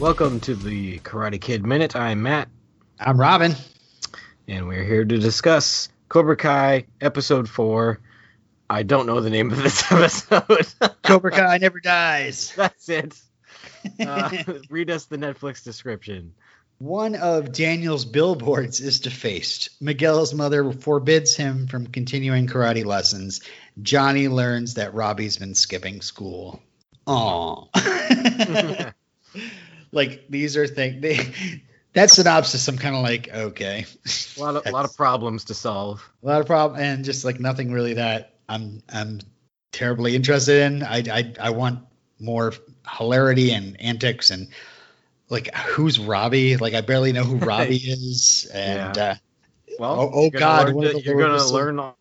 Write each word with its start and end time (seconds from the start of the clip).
Welcome 0.00 0.40
to 0.40 0.54
the 0.54 0.98
Karate 1.00 1.38
Kid 1.40 1.64
Minute. 1.66 1.94
I'm 1.94 2.22
Matt, 2.22 2.48
I'm 2.98 3.20
Robin. 3.20 3.54
and 4.48 4.66
we're 4.66 4.82
here 4.84 5.04
to 5.04 5.18
discuss 5.18 5.90
Cobra 6.08 6.36
Kai 6.36 6.86
Episode 7.02 7.48
4. 7.48 8.00
I 8.70 8.82
don't 8.82 9.04
know 9.06 9.20
the 9.20 9.28
name 9.30 9.50
of 9.50 9.62
this 9.62 9.84
episode. 9.92 10.66
Cobra 11.02 11.30
Kai 11.30 11.58
never 11.58 11.80
dies. 11.80 12.52
That's 12.56 12.88
it. 12.88 13.18
Uh, 13.98 14.30
read 14.68 14.90
us 14.90 15.06
the 15.06 15.16
Netflix 15.16 15.64
description. 15.64 16.34
One 16.76 17.14
of 17.14 17.50
Daniel's 17.50 18.04
billboards 18.04 18.80
is 18.80 19.00
defaced. 19.00 19.70
Miguel's 19.80 20.34
mother 20.34 20.70
forbids 20.72 21.34
him 21.34 21.66
from 21.66 21.86
continuing 21.86 22.46
karate 22.46 22.84
lessons. 22.84 23.40
Johnny 23.80 24.28
learns 24.28 24.74
that 24.74 24.92
Robbie's 24.92 25.38
been 25.38 25.54
skipping 25.54 26.02
school. 26.02 26.60
Aww. 27.06 28.92
Like 29.92 30.24
these 30.28 30.56
are 30.56 30.66
things 30.66 31.00
they 31.02 31.18
that 31.94 32.10
synopsis 32.10 32.66
i'm 32.68 32.78
kind 32.78 32.94
of 32.96 33.02
like 33.02 33.28
okay 33.32 33.86
A 34.36 34.40
lot 34.40 34.56
of, 34.56 34.66
a 34.66 34.70
lot 34.70 34.84
of 34.84 34.96
problems 34.96 35.44
to 35.46 35.54
solve. 35.54 36.08
a 36.22 36.26
lot 36.26 36.40
of 36.40 36.46
problem 36.46 36.80
and 36.80 37.04
just 37.04 37.24
like 37.24 37.40
nothing 37.40 37.72
really 37.72 37.94
that 37.94 38.34
i'm 38.48 38.82
i'm 38.92 39.20
terribly 39.72 40.14
interested 40.16 40.62
in 40.62 40.82
i 40.82 41.02
i, 41.12 41.34
I 41.40 41.50
want 41.50 41.80
more 42.18 42.52
hilarity 42.98 43.52
and 43.52 43.80
antics 43.80 44.30
and 44.30 44.48
like 45.28 45.54
who's 45.54 45.98
robbie 45.98 46.56
like 46.56 46.74
i 46.74 46.80
barely 46.80 47.12
know 47.12 47.24
who 47.24 47.36
robbie 47.46 47.76
is 47.76 48.50
and 48.52 48.96
Yeah. 48.96 49.02
uh 49.02 49.14
Well, 49.78 50.00
Oh- 50.00 50.10
oh 50.12 50.20
you're 50.22 50.30
gonna 50.32 50.40
God, 50.40 50.74
learn 50.74 50.94
to- 50.94 51.00
you're 51.02 51.14
going 51.16 51.28
to 51.30 51.34
worst- 51.36 51.52
learn 51.54 51.78
all- 51.78 51.96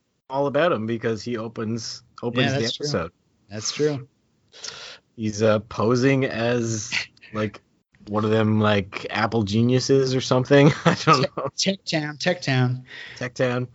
about 0.47 0.71
him 0.71 0.85
because 0.85 1.23
he 1.23 1.37
opens 1.37 2.03
opens 2.21 2.51
Yeah, 2.51 2.57
the 2.57 2.59
that's 2.63 2.75
true. 2.77 2.85
episode. 2.85 3.11
that's 3.49 3.71
true 3.71 4.07
He's 5.15 5.41
uh, 5.43 5.59
posing 5.59 6.25
as 6.25 6.91
like 7.33 7.61
one 8.09 8.25
of 8.25 8.31
them 8.31 8.59
like 8.59 9.05
Apple 9.09 9.43
geniuses 9.43 10.15
or 10.15 10.21
something. 10.21 10.71
I 10.85 10.95
don't 11.05 11.21
know. 11.37 11.49
tech 11.55 11.83
town 11.85 12.17
tech 12.17 12.41
town 12.41 12.85
Tech 13.17 13.33
Town. 13.33 13.67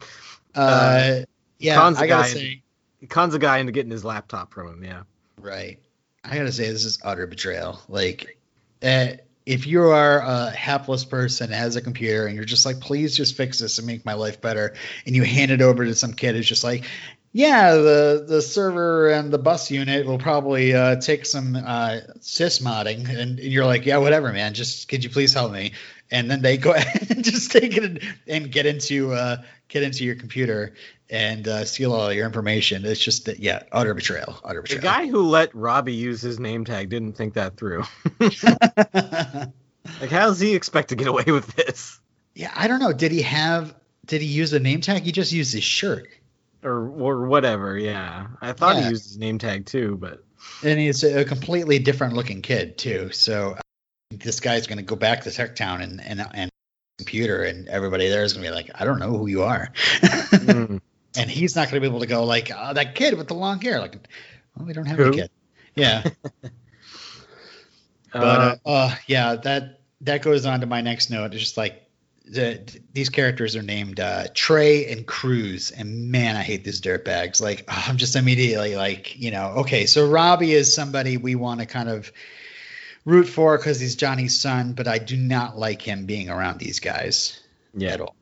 uh, 0.55 1.21
yeah 1.59 1.77
Con's 1.77 1.99
i 1.99 2.07
gotta 2.07 2.29
say 2.29 2.63
He 3.01 3.07
cons 3.07 3.35
a 3.35 3.39
guy 3.39 3.59
into 3.59 3.73
getting 3.73 3.91
his 3.91 4.05
laptop 4.05 4.53
from 4.53 4.69
him. 4.69 4.85
Yeah. 4.85 5.03
Right. 5.41 5.79
I 6.25 6.37
gotta 6.37 6.53
say 6.53 6.71
this 6.71 6.85
is 6.85 6.99
utter 7.05 7.27
betrayal. 7.27 7.81
Like, 7.89 8.39
uh, 8.83 9.09
if 9.47 9.67
you 9.67 9.83
are 9.83 10.21
a 10.21 10.51
hapless 10.51 11.05
person 11.05 11.51
has 11.51 11.77
a 11.77 11.83
computer 11.83 12.27
and 12.27 12.35
you're 12.35 12.47
just 12.47 12.65
like, 12.65 12.81
please 12.81 13.15
just 13.15 13.37
fix 13.37 13.59
this 13.59 13.77
and 13.77 13.87
make 13.87 14.03
my 14.07 14.15
life 14.15 14.41
better, 14.41 14.75
and 15.05 15.15
you 15.15 15.23
hand 15.23 15.51
it 15.51 15.61
over 15.61 15.85
to 15.85 15.95
some 15.95 16.15
kid 16.15 16.35
who's 16.35 16.49
just 16.49 16.65
like, 16.65 16.85
yeah, 17.35 17.75
the 17.75 18.25
the 18.27 18.41
server 18.41 19.11
and 19.11 19.33
the 19.33 19.39
bus 19.39 19.69
unit 19.69 20.07
will 20.07 20.19
probably 20.19 20.73
uh, 20.73 20.97
take 20.97 21.27
some 21.27 21.57
uh, 21.57 22.01
sys 22.21 22.63
modding, 22.63 23.09
and, 23.09 23.39
and 23.39 23.39
you're 23.41 23.67
like, 23.67 23.85
yeah, 23.85 23.97
whatever, 23.97 24.33
man. 24.33 24.55
Just 24.55 24.89
could 24.89 25.03
you 25.03 25.11
please 25.11 25.35
help 25.35 25.51
me? 25.51 25.73
And 26.13 26.31
then 26.31 26.43
they 26.43 26.57
go 26.57 26.73
ahead 26.75 27.11
and 27.11 27.25
just 27.25 27.51
take 27.51 27.77
it 27.77 27.83
and, 27.83 28.01
and 28.29 28.53
get 28.53 28.67
into 28.67 29.13
uh, 29.13 29.39
get 29.67 29.83
into 29.83 30.05
your 30.05 30.15
computer 30.15 30.75
and 31.11 31.49
uh, 31.49 31.65
steal 31.65 31.93
all 31.93 32.13
your 32.13 32.25
information. 32.25 32.87
It's 32.87 33.01
just 33.01 33.25
that, 33.27 33.41
yeah, 33.41 33.65
utter 33.73 33.95
betrayal, 33.95 34.39
utter 34.45 34.63
betrayal. 34.63 34.81
The 34.81 34.87
guy 34.87 35.07
who 35.09 35.23
let 35.23 35.53
Robbie 35.55 35.93
use 35.93 36.23
his 36.23 36.39
name 36.39 36.65
tag 36.65 36.89
didn't 36.89 37.15
think 37.15 37.35
that 37.35 37.57
through. 37.57 37.83
Like, 40.01 40.11
how 40.11 40.29
does 40.29 40.41
he 40.41 40.55
expect 40.55 40.89
to 40.89 40.97
get 40.97 41.09
away 41.09 41.25
with 41.27 41.47
this? 41.57 42.01
yeah, 42.35 42.51
I 42.55 42.69
don't 42.69 42.81
know. 42.81 42.93
Did 42.93 43.13
he 43.13 43.23
have? 43.23 43.75
Did 44.07 44.23
he 44.23 44.29
use 44.29 44.53
a 44.53 44.61
name 44.61 44.81
tag? 44.81 45.03
He 45.03 45.13
just 45.13 45.33
used 45.33 45.53
his 45.53 45.63
shirt, 45.63 46.09
Or 46.65 46.89
or 46.89 47.27
whatever, 47.27 47.77
yeah. 47.77 48.29
I 48.41 48.53
thought 48.53 48.77
Yeah. 48.77 48.85
he 48.85 48.89
used 48.91 49.05
his 49.05 49.19
name 49.19 49.39
tag 49.39 49.67
too, 49.67 49.99
but 50.01 50.25
and 50.63 50.79
he's 50.79 51.05
a 51.05 51.25
completely 51.25 51.79
different 51.79 52.15
looking 52.15 52.41
kid 52.41 52.79
too. 52.79 53.11
So 53.13 53.57
uh, 53.59 53.61
this 54.11 54.41
guy's 54.41 54.67
going 54.67 54.79
to 54.79 54.85
go 54.85 54.97
back 54.97 55.23
to 55.25 55.31
Tech 55.31 55.57
Town 55.57 55.83
and 55.83 56.01
and 56.03 56.27
and 56.33 56.51
computer, 56.99 57.43
and 57.43 57.69
everybody 57.69 58.09
there 58.09 58.25
is 58.25 58.33
going 58.33 58.45
to 58.45 58.51
be 58.51 58.55
like, 58.55 58.71
I 58.75 58.87
don't 58.87 58.99
know 58.99 59.11
who 59.17 59.27
you 59.27 59.43
are, 59.43 59.69
mm, 59.75 60.81
and 61.19 61.31
he's 61.31 61.55
not 61.55 61.69
going 61.69 61.75
to 61.75 61.81
be 61.81 61.87
able 61.87 62.01
to 62.01 62.07
go 62.07 62.25
like, 62.25 62.51
oh, 62.57 62.73
that 62.73 62.95
kid 62.95 63.19
with 63.19 63.29
the 63.29 63.35
long 63.35 63.61
hair. 63.61 63.81
Like, 63.81 64.09
well, 64.57 64.67
we 64.67 64.73
don't 64.73 64.87
have 64.87 64.97
Who? 64.97 65.11
a 65.11 65.13
kid. 65.13 65.31
Yeah, 65.75 66.03
but 68.13 68.23
uh, 68.23 68.57
uh, 68.65 68.69
uh, 68.69 68.95
yeah, 69.07 69.37
that 69.37 69.81
that 70.03 70.23
goes 70.23 70.47
on 70.47 70.61
to 70.61 70.67
my 70.67 70.81
next 70.81 71.11
note. 71.11 71.33
It's 71.35 71.43
just 71.43 71.57
like 71.57 71.83
the, 72.27 72.81
these 72.93 73.11
characters 73.11 73.55
are 73.57 73.63
named 73.63 74.01
uh, 74.01 74.25
Trey 74.35 74.91
and 74.91 75.07
Cruz, 75.07 75.71
and 75.71 76.11
man, 76.11 76.37
I 76.37 76.43
hate 76.43 76.65
these 76.65 76.81
dirtbags. 76.81 77.41
Like 77.41 77.65
oh, 77.69 77.85
I'm 77.89 77.97
just 77.97 78.17
immediately 78.17 78.77
like, 78.77 79.19
you 79.19 79.31
know, 79.31 79.47
okay, 79.59 79.87
so 79.87 80.09
Robbie 80.09 80.53
is 80.53 80.75
somebody 80.75 81.17
we 81.17 81.35
want 81.35 81.61
to 81.61 81.67
kind 81.67 81.89
of 81.89 82.11
root 83.05 83.25
for 83.29 83.57
because 83.59 83.79
he's 83.79 83.97
Johnny's 83.97 84.41
son, 84.41 84.73
but 84.73 84.89
I 84.89 84.99
do 84.99 85.17
not 85.17 85.59
like 85.59 85.83
him 85.83 86.07
being 86.07 86.31
around 86.31 86.59
these 86.59 86.81
guys 86.81 87.39
yeah, 87.75 87.91
at 87.91 88.01
all. 88.01 88.17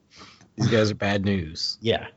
these 0.57 0.69
guys 0.69 0.91
are 0.91 0.97
bad 0.97 1.25
news. 1.25 1.79
Yeah, 1.81 2.09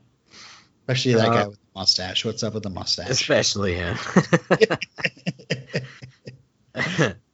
especially 0.81 1.13
that 1.13 1.27
Uh, 1.27 1.33
guy 1.33 1.47
with 1.47 1.57
the 1.59 1.79
mustache. 1.79 2.25
What's 2.25 2.41
up 2.43 2.55
with 2.55 2.63
the 2.63 2.69
mustache? 2.71 3.09
Especially 3.09 3.75
him. 3.75 3.95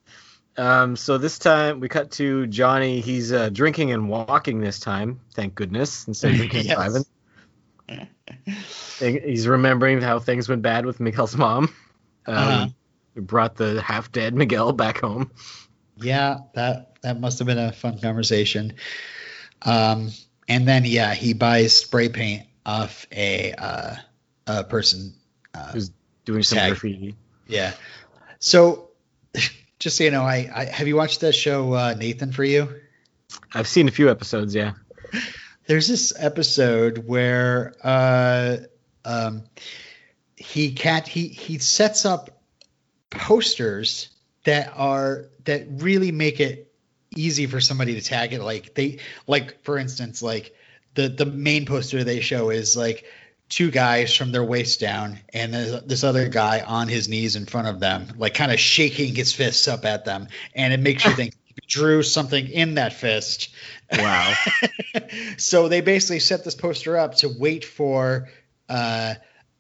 um, 0.61 0.95
so 0.95 1.17
this 1.17 1.39
time 1.39 1.79
we 1.79 1.89
cut 1.89 2.11
to 2.11 2.45
Johnny. 2.47 3.01
He's 3.01 3.31
uh, 3.33 3.49
drinking 3.49 3.91
and 3.91 4.07
walking 4.09 4.61
this 4.61 4.79
time, 4.79 5.19
thank 5.33 5.55
goodness, 5.55 6.07
instead 6.07 6.31
of 6.31 6.38
drinking 6.38 6.59
and 6.69 6.69
driving. 6.69 7.05
He's 8.99 9.47
remembering 9.47 10.01
how 10.01 10.19
things 10.19 10.47
went 10.47 10.61
bad 10.61 10.85
with 10.85 10.99
Miguel's 10.99 11.35
mom. 11.35 11.73
Um, 12.27 12.35
Uh-huh. 12.38 12.67
Brought 13.16 13.55
the 13.55 13.81
half 13.81 14.11
dead 14.11 14.33
Miguel 14.35 14.72
back 14.72 15.01
home. 15.01 15.31
Yeah, 15.97 16.38
that 16.55 16.95
that 17.01 17.19
must 17.19 17.39
have 17.39 17.45
been 17.47 17.57
a 17.57 17.73
fun 17.73 17.99
conversation. 17.99 18.75
Um, 19.63 20.11
and 20.47 20.66
then 20.67 20.85
yeah, 20.85 21.13
he 21.13 21.33
buys 21.33 21.75
spray 21.75 22.07
paint 22.09 22.43
off 22.66 23.05
a 23.11 23.53
uh, 23.57 23.95
a 24.47 24.63
person. 24.63 25.13
Uh, 25.53 25.72
Who's 25.73 25.91
doing 26.23 26.43
some 26.43 26.57
Tag. 26.59 26.69
graffiti. 26.72 27.16
yeah. 27.47 27.73
So, 28.39 28.91
just 29.81 29.97
so 29.97 30.03
you 30.03 30.12
know, 30.12 30.24
I, 30.24 30.50
I 30.53 30.66
have 30.66 30.88
you 30.88 30.96
watched 30.96 31.22
that 31.22 31.34
show 31.34 31.74
uh, 31.74 31.96
Nathan 31.97 32.31
for 32.31 32.44
you? 32.44 32.69
I've 33.52 33.68
seen 33.68 33.88
a 33.88 33.92
few 33.92 34.12
episodes. 34.12 34.53
Yeah. 34.53 34.74
There's 35.66 35.88
this 35.88 36.14
episode 36.18 37.00
where 37.00 37.74
uh, 37.84 38.58
um, 39.03 39.44
he 40.38 40.74
cat 40.74 41.08
he 41.08 41.28
he 41.28 41.58
sets 41.58 42.06
up 42.06 42.30
posters 43.09 44.09
that 44.44 44.72
are 44.75 45.25
that 45.46 45.66
really 45.70 46.12
make 46.12 46.40
it 46.40 46.72
easy 47.16 47.47
for 47.47 47.59
somebody 47.59 47.96
to 47.96 48.02
tag 48.02 48.34
it. 48.34 48.41
Like 48.41 48.75
they 48.75 49.00
like 49.25 49.64
for 49.64 49.80
instance, 49.80 50.22
like 50.22 50.53
the 50.94 51.09
the 51.09 51.25
main 51.25 51.66
poster 51.66 52.03
they 52.03 52.20
show 52.20 52.52
is 52.52 52.78
like 52.78 53.06
two 53.51 53.69
guys 53.69 54.16
from 54.16 54.31
their 54.31 54.44
waist 54.44 54.79
down 54.79 55.19
and 55.34 55.53
this 55.53 56.03
other 56.03 56.28
guy 56.28 56.62
on 56.62 56.88
his 56.88 57.07
knees 57.07 57.35
in 57.35 57.45
front 57.45 57.67
of 57.67 57.79
them 57.79 58.07
like 58.17 58.34
kind 58.34 58.51
of 58.51 58.59
shaking 58.59 59.13
his 59.13 59.34
fists 59.34 59.67
up 59.67 59.85
at 59.85 60.06
them 60.06 60.28
and 60.56 60.73
it 60.73 60.79
makes 60.79 61.06
you 61.06 61.12
think 61.12 61.35
he 61.45 61.56
drew 61.67 62.01
something 62.01 62.47
in 62.47 62.75
that 62.75 62.94
fist 62.94 63.50
Wow. 63.91 64.34
so 65.38 65.67
they 65.67 65.81
basically 65.81 66.19
set 66.19 66.44
this 66.44 66.56
poster 66.56 66.97
up 66.97 67.16
to 67.16 67.29
wait 67.29 67.66
for 67.66 68.29
uh, 68.69 69.16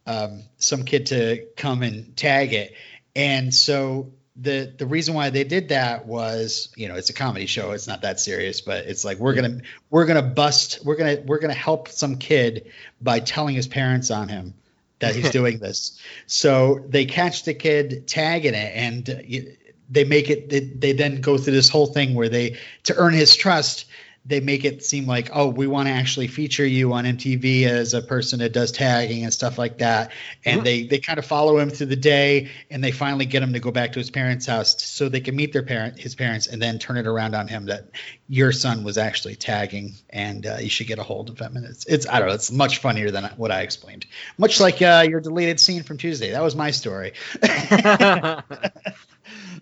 um, 0.05 0.43
some 0.57 0.83
kid 0.83 1.07
to 1.07 1.47
come 1.57 1.83
and 1.83 2.15
tag 2.15 2.53
it. 2.53 2.73
And 3.15 3.53
so 3.53 4.13
the 4.35 4.73
the 4.77 4.85
reason 4.85 5.13
why 5.13 5.29
they 5.29 5.43
did 5.43 5.69
that 5.69 6.05
was, 6.05 6.69
you 6.75 6.87
know, 6.87 6.95
it's 6.95 7.09
a 7.09 7.13
comedy 7.13 7.45
show. 7.45 7.71
It's 7.71 7.87
not 7.87 8.01
that 8.03 8.19
serious, 8.19 8.61
but 8.61 8.85
it's 8.85 9.03
like 9.03 9.17
we're 9.17 9.33
gonna 9.33 9.59
we're 9.89 10.05
gonna 10.05 10.21
bust 10.21 10.79
we're 10.85 10.95
gonna 10.95 11.17
we're 11.25 11.39
gonna 11.39 11.53
help 11.53 11.89
some 11.89 12.17
kid 12.17 12.71
by 13.01 13.19
telling 13.19 13.55
his 13.55 13.67
parents 13.67 14.09
on 14.09 14.29
him 14.29 14.53
that 14.99 15.15
he's 15.15 15.29
doing 15.31 15.59
this. 15.59 15.99
So 16.27 16.85
they 16.87 17.05
catch 17.05 17.43
the 17.43 17.53
kid 17.53 18.07
tagging 18.07 18.53
it, 18.53 18.71
and 18.73 19.57
they 19.89 20.05
make 20.05 20.29
it. 20.29 20.49
They, 20.49 20.61
they 20.61 20.93
then 20.93 21.19
go 21.19 21.37
through 21.37 21.53
this 21.53 21.69
whole 21.69 21.87
thing 21.87 22.13
where 22.15 22.29
they 22.29 22.57
to 22.83 22.95
earn 22.95 23.13
his 23.13 23.35
trust 23.35 23.85
they 24.23 24.39
make 24.39 24.65
it 24.65 24.83
seem 24.85 25.07
like 25.07 25.31
oh 25.33 25.47
we 25.47 25.65
want 25.65 25.87
to 25.87 25.91
actually 25.91 26.27
feature 26.27 26.65
you 26.65 26.93
on 26.93 27.05
MTV 27.05 27.63
as 27.63 27.95
a 27.95 28.01
person 28.03 28.37
that 28.39 28.53
does 28.53 28.71
tagging 28.71 29.23
and 29.23 29.33
stuff 29.33 29.57
like 29.57 29.79
that 29.79 30.11
and 30.45 30.61
Mhm. 30.61 30.63
they 30.63 30.83
they 30.83 30.99
kind 30.99 31.17
of 31.17 31.25
follow 31.25 31.57
him 31.57 31.69
through 31.71 31.87
the 31.87 31.95
day 31.95 32.49
and 32.69 32.83
they 32.83 32.91
finally 32.91 33.25
get 33.25 33.41
him 33.41 33.53
to 33.53 33.59
go 33.59 33.71
back 33.71 33.93
to 33.93 33.99
his 33.99 34.11
parents 34.11 34.45
house 34.45 34.79
so 34.83 35.09
they 35.09 35.21
can 35.21 35.35
meet 35.35 35.53
their 35.53 35.63
parent 35.63 35.99
his 35.99 36.13
parents 36.13 36.45
and 36.45 36.61
then 36.61 36.77
turn 36.77 36.97
it 36.97 37.07
around 37.07 37.33
on 37.33 37.47
him 37.47 37.65
that 37.65 37.89
your 38.29 38.51
son 38.51 38.83
was 38.83 38.97
actually 38.99 39.35
tagging 39.35 39.93
and 40.11 40.45
uh, 40.45 40.57
you 40.59 40.69
should 40.69 40.85
get 40.87 40.99
a 40.99 41.03
hold 41.03 41.29
of 41.31 41.39
him 41.39 41.55
and 41.57 41.65
it's 41.65 41.85
it's 41.87 42.07
I 42.07 42.19
don't 42.19 42.27
know 42.27 42.35
it's 42.35 42.51
much 42.51 42.77
funnier 42.77 43.09
than 43.09 43.23
what 43.37 43.51
I 43.51 43.61
explained 43.61 44.05
much 44.37 44.59
like 44.59 44.81
uh, 44.83 45.03
your 45.09 45.19
deleted 45.21 45.59
scene 45.59 45.81
from 45.81 45.97
Tuesday 45.97 46.29
that 46.31 46.43
was 46.43 46.55
my 46.55 46.69
story 46.71 47.13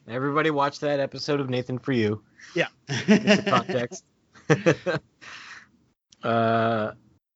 Everybody 0.08 0.50
watch 0.50 0.80
that 0.80 1.00
episode 1.00 1.40
of 1.40 1.50
Nathan 1.50 1.78
for 1.80 1.92
You. 1.92 2.22
yeah 2.56 2.68
context. 3.48 4.04
uh, 6.24 6.92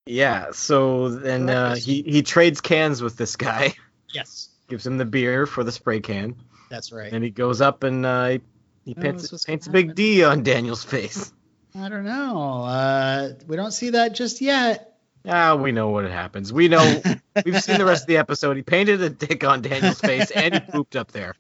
yeah. 0.06 0.51
So 0.51 1.10
then 1.10 1.50
uh, 1.50 1.75
he 1.75 2.01
he 2.04 2.21
trades 2.24 2.62
cans 2.62 3.01
with 3.01 3.18
this 3.18 3.36
guy. 3.36 3.74
yes 4.13 4.50
Gives 4.69 4.88
him 4.88 4.98
the 4.98 5.06
beer 5.06 5.45
for 5.45 5.63
the 5.63 5.71
spray 5.71 6.00
can. 6.00 6.36
that's 6.69 6.92
right 6.92 7.12
And 7.12 7.24
he 7.24 7.30
goes 7.30 7.62
up 7.62 7.83
and 7.83 8.06
uh, 8.06 8.27
he 8.30 8.42
He 8.86 8.94
paints, 8.95 9.30
this 9.30 9.44
paints 9.44 9.68
a 9.68 9.69
big 9.69 9.94
D 9.95 10.24
on 10.24 10.44
Daniel's 10.44 10.83
face. 10.83 11.31
I 11.75 11.89
don't 11.89 12.06
know. 12.06 12.63
Uh, 12.63 13.30
we 13.48 13.56
don't 13.56 13.71
see 13.71 13.92
that 13.92 14.13
just 14.13 14.42
yet. 14.42 14.98
Ah, 15.27 15.56
we 15.56 15.71
know 15.71 15.89
what 15.89 16.06
happens. 16.06 16.51
We 16.54 16.68
know. 16.68 17.01
We've 17.45 17.63
seen 17.63 17.77
the 17.77 17.86
rest 17.86 18.04
of 18.04 18.07
the 18.07 18.18
episode. 18.18 18.57
He 18.57 18.62
painted 18.62 19.01
a 19.01 19.09
dick 19.09 19.44
on 19.44 19.62
Daniel's 19.62 20.00
face 20.00 20.30
and 20.31 20.54
he 20.54 20.59
pooped 20.59 20.95
up 20.95 21.12
there. 21.12 21.33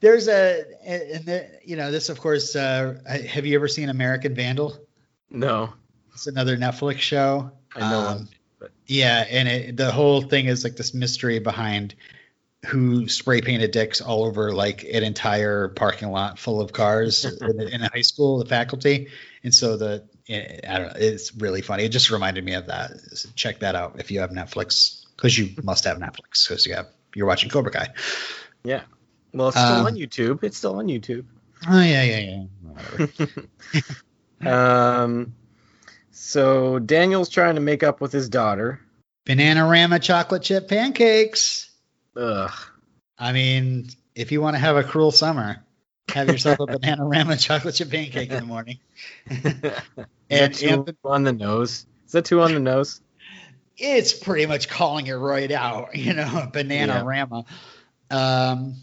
There's 0.00 0.28
a, 0.28 0.64
and 0.84 1.24
the, 1.24 1.50
you 1.64 1.76
know, 1.76 1.90
this 1.90 2.08
of 2.08 2.20
course. 2.20 2.54
Uh, 2.54 2.98
have 3.06 3.46
you 3.46 3.56
ever 3.56 3.68
seen 3.68 3.88
American 3.88 4.34
Vandal? 4.34 4.76
No, 5.30 5.74
It's 6.14 6.26
another 6.26 6.56
Netflix 6.56 6.98
show. 6.98 7.52
I 7.74 7.80
know 7.80 8.06
Um, 8.08 8.28
Yeah, 8.86 9.24
and 9.28 9.48
it, 9.48 9.76
the 9.76 9.90
whole 9.90 10.22
thing 10.22 10.46
is 10.46 10.64
like 10.64 10.76
this 10.76 10.94
mystery 10.94 11.38
behind 11.38 11.94
who 12.66 13.08
spray 13.08 13.40
painted 13.40 13.70
dicks 13.70 14.00
all 14.00 14.24
over 14.24 14.52
like 14.52 14.82
an 14.82 15.04
entire 15.04 15.68
parking 15.68 16.10
lot 16.10 16.38
full 16.38 16.60
of 16.60 16.72
cars 16.72 17.24
in, 17.40 17.60
in 17.60 17.82
a 17.82 17.88
high 17.88 18.02
school, 18.02 18.38
the 18.38 18.46
faculty. 18.46 19.08
And 19.44 19.54
so 19.54 19.76
the 19.76 20.04
I 20.28 20.78
don't 20.78 20.88
know, 20.88 20.92
it's 20.96 21.34
really 21.34 21.62
funny. 21.62 21.84
It 21.84 21.90
just 21.90 22.10
reminded 22.10 22.44
me 22.44 22.54
of 22.54 22.66
that. 22.66 22.90
So 23.16 23.30
check 23.34 23.60
that 23.60 23.74
out 23.74 23.98
if 23.98 24.10
you 24.10 24.20
have 24.20 24.30
Netflix, 24.30 25.06
because 25.16 25.38
you 25.38 25.54
must 25.62 25.84
have 25.84 25.98
Netflix 25.98 26.48
because 26.48 26.66
you 26.66 26.74
have 26.74 26.88
you're 27.14 27.26
watching 27.26 27.48
Cobra 27.48 27.72
Kai. 27.72 27.88
yeah. 28.64 28.82
Well, 29.32 29.48
it's 29.48 29.56
still 29.58 29.72
Um, 29.80 29.86
on 29.86 29.94
YouTube. 29.94 30.42
It's 30.42 30.56
still 30.56 30.76
on 30.76 30.86
YouTube. 30.86 31.24
Oh 31.68 31.80
yeah, 31.80 32.02
yeah, 32.02 32.44
yeah. 32.98 33.06
Um, 34.46 35.34
so 36.12 36.78
Daniel's 36.78 37.28
trying 37.28 37.56
to 37.56 37.60
make 37.60 37.82
up 37.82 38.00
with 38.00 38.12
his 38.12 38.28
daughter. 38.28 38.80
Bananarama 39.26 40.00
chocolate 40.00 40.42
chip 40.42 40.68
pancakes. 40.68 41.70
Ugh. 42.16 42.50
I 43.18 43.32
mean, 43.32 43.88
if 44.14 44.30
you 44.32 44.40
want 44.40 44.54
to 44.54 44.58
have 44.60 44.76
a 44.76 44.84
cruel 44.84 45.10
summer, 45.10 45.64
have 46.14 46.28
yourself 46.28 46.60
a 46.60 46.66
Bananarama 46.66 47.40
chocolate 47.40 47.74
chip 47.74 47.90
pancake 47.90 48.30
in 48.30 48.36
the 48.36 48.46
morning. 48.46 48.78
Is 49.28 49.44
And 50.30 50.62
Anthony- 50.62 50.96
on 51.04 51.24
the 51.24 51.32
nose? 51.32 51.86
Is 52.06 52.12
that 52.12 52.24
too 52.24 52.40
on 52.40 52.54
the 52.54 52.60
nose? 52.60 53.00
it's 53.80 54.12
pretty 54.12 54.44
much 54.46 54.68
calling 54.68 55.06
it 55.06 55.12
right 55.14 55.52
out, 55.52 55.94
you 55.94 56.12
know, 56.12 56.48
banana 56.52 56.94
Yeah. 56.94 57.02
rama. 57.04 57.44
Um, 58.10 58.74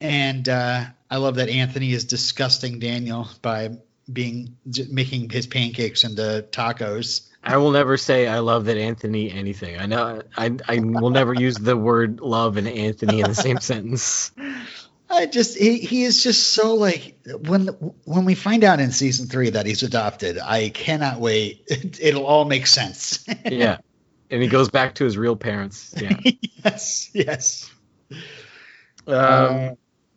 and 0.00 0.48
uh, 0.48 0.84
I 1.10 1.16
love 1.16 1.36
that 1.36 1.48
Anthony 1.48 1.92
is 1.92 2.04
disgusting 2.04 2.78
Daniel 2.78 3.28
by 3.42 3.70
being 4.12 4.56
making 4.90 5.30
his 5.30 5.46
pancakes 5.46 6.04
into 6.04 6.46
tacos. 6.50 7.28
I 7.42 7.56
will 7.58 7.70
never 7.70 7.96
say 7.96 8.26
I 8.26 8.40
love 8.40 8.66
that 8.66 8.76
Anthony 8.76 9.30
anything. 9.30 9.78
I 9.78 9.86
know 9.86 10.22
I 10.36 10.56
I 10.68 10.78
will 10.78 11.10
never 11.10 11.34
use 11.34 11.56
the 11.56 11.76
word 11.76 12.20
love 12.20 12.56
and 12.56 12.68
Anthony 12.68 13.20
in 13.20 13.28
the 13.28 13.34
same 13.34 13.58
sentence. 13.60 14.32
I 15.08 15.26
just 15.26 15.56
he, 15.56 15.78
he 15.78 16.02
is 16.02 16.22
just 16.22 16.52
so 16.52 16.74
like 16.74 17.16
when 17.24 17.68
when 18.04 18.24
we 18.24 18.34
find 18.34 18.64
out 18.64 18.80
in 18.80 18.90
season 18.90 19.28
three 19.28 19.50
that 19.50 19.66
he's 19.66 19.82
adopted, 19.82 20.38
I 20.38 20.70
cannot 20.70 21.20
wait. 21.20 21.64
It'll 22.00 22.26
all 22.26 22.44
make 22.44 22.66
sense. 22.66 23.24
Yeah. 23.44 23.78
And 24.28 24.42
he 24.42 24.48
goes 24.48 24.68
back 24.68 24.96
to 24.96 25.04
his 25.04 25.16
real 25.16 25.36
parents. 25.36 25.94
Yeah. 25.96 26.18
yes, 26.64 27.10
yes. 27.14 27.70
Um, 28.10 28.18
Uh, 29.06 29.70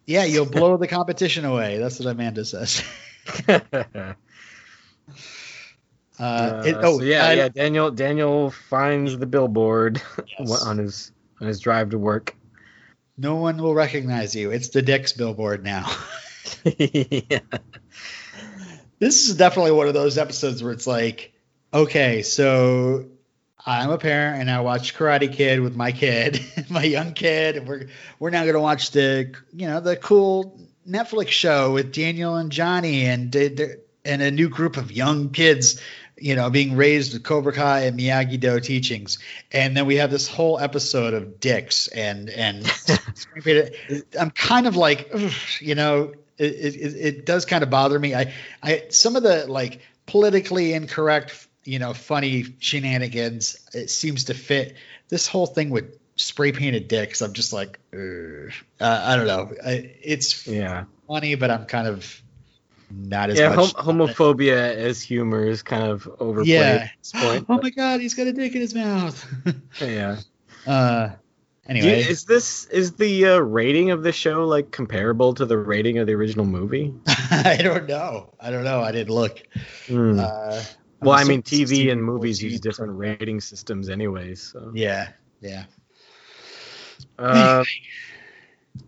yeah, 0.09 0.23
you'll 0.23 0.47
blow 0.47 0.75
the 0.77 0.87
competition 0.87 1.45
away. 1.45 1.77
That's 1.77 1.99
what 1.99 2.07
Amanda 2.07 2.43
says. 2.43 2.83
Uh, 6.19 6.23
uh, 6.23 6.63
it, 6.65 6.75
oh 6.81 6.97
so 6.97 7.03
yeah, 7.05 7.27
I- 7.27 7.33
yeah. 7.33 7.47
Daniel 7.47 7.91
Daniel 7.91 8.51
finds 8.51 9.17
the 9.17 9.25
billboard 9.25 10.01
yes. 10.37 10.65
on 10.65 10.77
his 10.77 11.13
on 11.39 11.47
his 11.47 11.61
drive 11.61 11.91
to 11.91 11.97
work. 11.97 12.35
No 13.17 13.35
one 13.35 13.55
will 13.55 13.73
recognize 13.73 14.35
you. 14.35 14.51
It's 14.51 14.67
the 14.67 14.81
Dick's 14.81 15.13
billboard 15.13 15.63
now. 15.63 15.89
yeah. 16.65 17.39
this 18.99 19.29
is 19.29 19.37
definitely 19.37 19.71
one 19.71 19.87
of 19.87 19.93
those 19.93 20.17
episodes 20.17 20.61
where 20.61 20.73
it's 20.73 20.87
like, 20.87 21.31
okay, 21.73 22.21
so 22.21 23.05
I'm 23.65 23.91
a 23.91 23.97
parent 23.97 24.41
and 24.41 24.49
I 24.49 24.61
watch 24.61 24.95
Karate 24.95 25.31
Kid 25.31 25.59
with 25.59 25.75
my 25.75 25.91
kid, 25.91 26.39
my 26.69 26.83
young 26.83 27.13
kid, 27.13 27.57
and 27.57 27.67
we're 27.67 27.87
we're 28.17 28.29
now 28.29 28.45
gonna 28.45 28.59
watch 28.59 28.91
the 28.91 29.33
you 29.53 29.67
know 29.67 29.79
the 29.79 29.95
cool 29.95 30.59
Netflix 30.87 31.29
show 31.29 31.73
with 31.73 31.93
Daniel 31.93 32.35
and 32.35 32.51
Johnny 32.51 33.05
and 33.05 33.35
and 34.05 34.21
a 34.21 34.31
new 34.31 34.49
group 34.49 34.77
of 34.77 34.91
young 34.91 35.29
kids, 35.29 35.81
you 36.17 36.35
know, 36.35 36.49
being 36.49 36.75
raised 36.75 37.13
with 37.13 37.23
Cobra 37.23 37.53
Kai 37.53 37.81
and 37.81 37.99
Miyagi 37.99 38.39
Do 38.39 38.59
teachings, 38.59 39.19
and 39.51 39.75
then 39.75 39.85
we 39.85 39.97
have 39.97 40.09
this 40.09 40.27
whole 40.27 40.57
episode 40.57 41.13
of 41.13 41.39
dicks 41.39 41.87
and 41.89 42.29
and 42.29 42.65
I'm 44.19 44.31
kind 44.31 44.67
of 44.67 44.75
like, 44.77 45.13
you 45.59 45.75
know, 45.75 46.13
it, 46.37 46.75
it, 46.75 46.95
it 46.95 47.25
does 47.25 47.45
kind 47.45 47.63
of 47.63 47.69
bother 47.69 47.99
me. 47.99 48.15
I, 48.15 48.33
I, 48.63 48.85
some 48.89 49.15
of 49.15 49.23
the 49.23 49.45
like 49.47 49.81
politically 50.05 50.73
incorrect, 50.73 51.48
you 51.69 51.77
know, 51.77 51.93
funny 51.93 52.45
shenanigans, 52.59 53.57
it 53.73 53.89
seems 53.91 54.25
to 54.25 54.33
fit 54.33 54.75
this 55.09 55.27
whole 55.27 55.45
thing 55.45 55.69
with 55.69 55.97
spray 56.15 56.51
painted 56.51 56.87
dicks. 56.87 57.21
I'm 57.21 57.33
just 57.33 57.53
like, 57.53 57.79
uh, 57.93 58.49
I 58.81 59.15
don't 59.15 59.27
know. 59.27 59.53
It's 59.63 60.47
Yeah. 60.47 60.85
funny, 61.07 61.35
but 61.35 61.51
I'm 61.51 61.65
kind 61.65 61.87
of 61.87 62.21
not 62.91 63.29
as 63.29 63.37
Yeah, 63.37 63.55
much. 63.55 63.73
hom- 63.73 63.97
homophobia 63.99 64.75
as 64.75 64.99
humor 65.01 65.45
is 65.45 65.61
kind 65.61 65.83
of 65.83 66.09
overplayed 66.19 66.47
Yeah. 66.47 66.87
at 66.87 66.91
this 67.03 67.11
point. 67.11 67.45
oh 67.49 67.59
my 67.61 67.69
god, 67.69 68.01
he's 68.01 68.15
got 68.15 68.25
a 68.25 68.33
dick 68.33 68.55
in 68.55 68.61
his 68.61 68.73
mouth. 68.73 69.23
yeah. 69.81 70.17
uh, 70.65 71.09
anyway, 71.67 72.01
you- 72.01 72.09
is 72.09 72.25
this 72.25 72.65
is 72.65 72.93
the 72.93 73.25
uh, 73.27 73.37
rating 73.37 73.91
of 73.91 74.01
the 74.01 74.11
show 74.11 74.45
like 74.47 74.71
comparable 74.71 75.35
to 75.35 75.45
the 75.45 75.57
rating 75.57 75.99
of 75.99 76.07
the 76.07 76.13
original 76.13 76.45
movie? 76.45 76.95
I 77.07 77.59
don't 77.61 77.87
know. 77.87 78.33
I 78.39 78.49
don't 78.49 78.63
know. 78.63 78.81
I 78.81 78.91
didn't 78.91 79.13
look. 79.13 79.39
Hmm. 79.87 80.19
Uh, 80.19 80.63
well, 81.01 81.17
I 81.17 81.23
mean, 81.23 81.41
TV 81.41 81.91
and 81.91 82.03
movies 82.03 82.41
use 82.41 82.59
different 82.59 82.97
rating 82.97 83.39
systems, 83.41 83.89
anyways. 83.89 84.41
So. 84.41 84.71
Yeah, 84.73 85.09
yeah. 85.41 85.65
Um, 87.17 87.65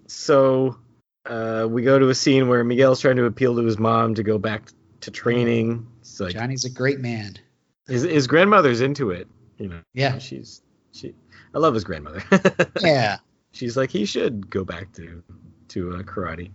so 0.08 0.78
uh, 1.26 1.68
we 1.70 1.84
go 1.84 2.00
to 2.00 2.10
a 2.10 2.16
scene 2.16 2.48
where 2.48 2.64
Miguel's 2.64 3.00
trying 3.00 3.18
to 3.18 3.26
appeal 3.26 3.56
to 3.56 3.64
his 3.64 3.80
mom 3.80 4.16
to 4.16 4.24
go 4.24 4.38
back 4.38 4.70
to 5.02 5.12
training. 5.12 5.88
It's 6.02 6.20
like 6.20 6.34
Johnny's 6.34 6.66
a 6.66 6.70
great 6.70 7.00
man. 7.00 7.36
his, 7.88 8.04
his 8.04 8.28
grandmother's 8.28 8.82
into 8.82 9.12
it. 9.12 9.28
You 9.58 9.70
know, 9.70 9.82
Yeah, 9.94 10.18
she's 10.18 10.62
she. 10.92 11.14
I 11.54 11.60
love 11.60 11.74
his 11.74 11.84
grandmother. 11.84 12.24
yeah. 12.82 13.18
she's 13.52 13.78
like 13.78 13.92
he 13.92 14.06
should 14.06 14.50
go 14.50 14.64
back 14.64 14.92
to 14.94 15.24
to 15.70 15.96
uh, 15.96 16.02
karate 16.04 16.52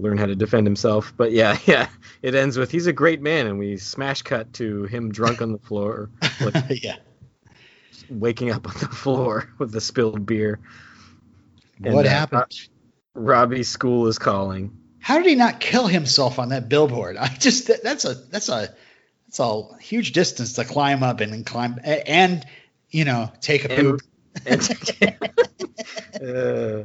learn 0.00 0.16
how 0.18 0.26
to 0.26 0.34
defend 0.36 0.66
himself 0.66 1.12
but 1.16 1.32
yeah 1.32 1.58
yeah 1.66 1.88
it 2.22 2.34
ends 2.34 2.56
with 2.56 2.70
he's 2.70 2.86
a 2.86 2.92
great 2.92 3.20
man 3.20 3.46
and 3.46 3.58
we 3.58 3.76
smash 3.76 4.22
cut 4.22 4.52
to 4.54 4.84
him 4.84 5.10
drunk 5.12 5.42
on 5.42 5.52
the 5.52 5.58
floor 5.58 6.10
like 6.40 6.82
yeah. 6.82 6.96
waking 8.08 8.50
up 8.50 8.66
on 8.68 8.74
the 8.80 8.88
floor 8.88 9.48
with 9.58 9.72
the 9.72 9.80
spilled 9.80 10.24
beer 10.26 10.60
And, 11.82 11.94
What 11.94 12.06
uh, 12.06 12.10
happened? 12.10 12.52
robbie's 13.14 13.68
school 13.68 14.06
is 14.06 14.18
calling 14.18 14.76
How 15.00 15.16
did 15.18 15.26
he 15.26 15.34
not 15.34 15.60
kill 15.60 15.86
himself 15.86 16.38
on 16.38 16.50
that 16.50 16.68
billboard? 16.68 17.16
I 17.16 17.28
just 17.28 17.66
that- 17.68 17.82
that's 17.82 18.04
a 18.04 18.14
that's 18.14 18.48
a 18.48 18.74
that's 19.26 19.40
a 19.40 19.62
huge 19.80 20.12
distance 20.12 20.54
to 20.54 20.64
climb 20.64 21.02
up 21.02 21.20
and, 21.20 21.32
then 21.32 21.44
climb 21.44 21.78
and 21.84 22.44
you 22.90 23.04
know 23.04 23.30
take 23.40 23.64
a 23.64 23.72
And- 23.72 23.80
poop. 23.80 24.00
and, 24.46 24.62
uh, 26.22 26.84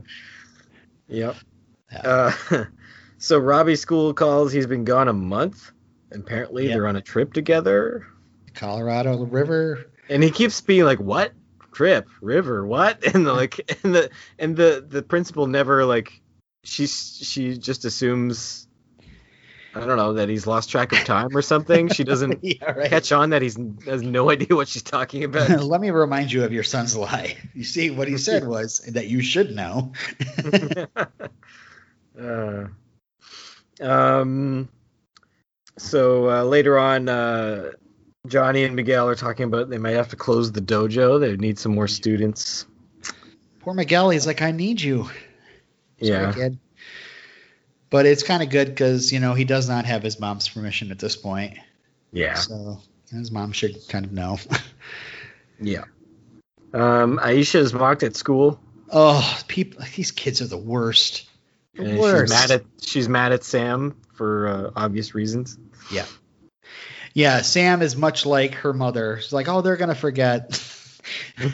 yep 1.08 1.36
Yeah. 1.92 2.02
uh, 2.52 2.66
so 3.24 3.40
robbie's 3.40 3.80
school 3.80 4.14
calls 4.14 4.52
he's 4.52 4.68
been 4.68 4.84
gone 4.84 5.08
a 5.08 5.14
month 5.14 5.72
apparently 6.12 6.68
Yeah. 6.68 6.74
they're 6.74 6.88
on 6.88 6.98
a 6.98 7.02
trip 7.02 7.32
together 7.34 8.06
Colorado 8.54 9.24
River. 9.26 9.86
and 10.10 10.22
he 10.22 10.30
keeps 10.30 10.60
being 10.62 10.84
like 10.84 11.00
what 11.00 11.32
trip 11.74 12.08
river 12.22 12.66
what 12.68 13.02
and 13.16 13.26
the 13.26 13.34
like 13.34 13.78
and 13.84 13.96
the 13.96 14.10
and 14.38 14.56
the 14.58 14.86
the 14.88 15.02
principal 15.02 15.48
never 15.48 15.86
like 15.86 16.22
she's 16.64 17.18
she 17.22 17.58
just 17.58 17.86
assumes 17.86 18.68
i 19.74 19.80
don't 19.80 19.98
know 19.98 20.14
that 20.14 20.28
he's 20.30 20.46
lost 20.46 20.70
track 20.70 20.92
of 20.92 21.00
time 21.00 21.36
or 21.36 21.42
something 21.42 21.88
she 21.88 22.04
doesn't 22.04 22.38
yeah, 22.44 22.72
right. 22.74 22.90
catch 22.92 23.12
on 23.12 23.32
that 23.32 23.42
he's 23.42 23.58
has 23.86 24.04
no 24.04 24.30
idea 24.30 24.56
what 24.56 24.68
she's 24.68 24.84
talking 24.84 25.24
about 25.24 25.50
Let 25.64 25.80
me 25.82 25.90
remind 25.92 26.32
you 26.32 26.44
of 26.44 26.52
your 26.54 26.64
son's 26.64 26.96
lie. 26.96 27.38
You 27.56 27.64
see, 27.64 27.90
what 27.90 28.08
he 28.08 28.18
said 28.18 28.46
was 28.48 28.80
that 28.80 29.08
you 29.08 29.22
should 29.22 29.56
know. 29.56 29.92
uh, 32.22 32.66
um 33.82 34.68
so 35.78 36.30
uh, 36.30 36.44
later 36.44 36.78
on 36.78 37.10
uh 37.10 37.72
johnny 38.28 38.64
and 38.64 38.76
miguel 38.76 39.08
are 39.08 39.16
talking 39.16 39.46
about 39.46 39.70
they 39.70 39.78
might 39.78 39.96
have 39.96 40.10
to 40.10 40.16
close 40.16 40.52
the 40.52 40.62
dojo 40.62 41.20
they 41.20 41.36
need 41.38 41.58
some 41.58 41.74
more 41.74 41.88
students 41.88 42.66
Poor 43.64 43.74
Miguel, 43.74 44.10
he's 44.10 44.28
like, 44.28 44.42
I 44.42 44.52
need 44.52 44.82
you. 44.82 45.04
Sorry, 46.02 46.10
yeah 46.10 46.34
kid. 46.34 46.60
But 47.90 48.06
it's 48.06 48.22
kind 48.22 48.44
of 48.44 48.50
good 48.50 48.68
because 48.68 49.14
you 49.14 49.22
know 49.22 49.34
he 49.36 49.46
does 49.46 49.70
not 49.70 49.86
have 49.86 50.04
his 50.04 50.20
mom's 50.20 50.50
permission 50.50 50.92
at 50.92 51.00
this 51.00 51.16
point. 51.16 51.58
yeah 52.12 52.34
So 52.34 52.82
his 53.10 53.32
mom 53.32 53.54
should 53.54 53.78
kind 53.88 54.06
of 54.06 54.12
know. 54.12 54.38
Yeah. 55.62 55.86
Um, 56.74 57.20
Aisha 57.20 57.56
is 57.56 57.74
mocked 57.74 58.04
at 58.04 58.18
school. 58.18 58.60
oh, 58.92 59.40
people, 59.48 59.86
these 59.96 60.12
kids 60.12 60.42
are 60.42 60.48
the 60.48 60.58
worst. 60.58 61.30
The 61.76 61.86
And 61.86 62.00
worst. 62.00 62.32
she's 62.34 62.42
mad 62.42 62.52
at 62.52 62.64
she's 62.82 63.10
mad 63.10 63.32
at 63.32 63.44
Sam 63.44 63.96
for 64.14 64.48
uh, 64.48 64.72
obvious 64.76 65.16
reasons. 65.16 65.58
Yeah. 65.92 66.06
Yeah, 67.14 67.42
Sam 67.42 67.82
is 67.82 67.96
much 67.96 68.26
like 68.26 68.56
her 68.56 68.74
mother. 68.74 69.20
She's 69.22 69.34
like, 69.34 69.48
oh, 69.48 69.62
they're 69.62 69.78
gonna 69.78 69.96
forget. 69.96 70.60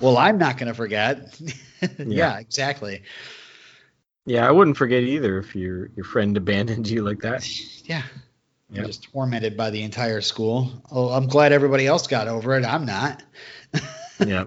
well, 0.00 0.16
I'm 0.18 0.38
not 0.38 0.58
gonna 0.58 0.74
forget. 0.74 1.38
yeah. 1.98 2.38
exactly. 2.38 3.02
Yeah, 4.24 4.46
I 4.46 4.52
wouldn't 4.52 4.76
forget 4.76 5.02
either 5.02 5.38
if 5.38 5.54
your 5.56 5.90
your 5.96 6.04
friend 6.04 6.36
abandoned 6.36 6.88
you 6.88 7.02
like 7.02 7.20
that. 7.20 7.48
Yeah. 7.84 8.02
You're 8.70 8.82
Yep. 8.84 8.86
just 8.86 9.02
tormented 9.12 9.56
by 9.56 9.68
the 9.70 9.82
entire 9.82 10.20
school. 10.22 10.70
Oh, 10.90 11.10
I'm 11.10 11.26
glad 11.26 11.52
everybody 11.52 11.86
else 11.86 12.06
got 12.06 12.26
over 12.28 12.56
it. 12.56 12.64
I'm 12.64 12.86
not. 12.86 13.22
yeah. 14.24 14.44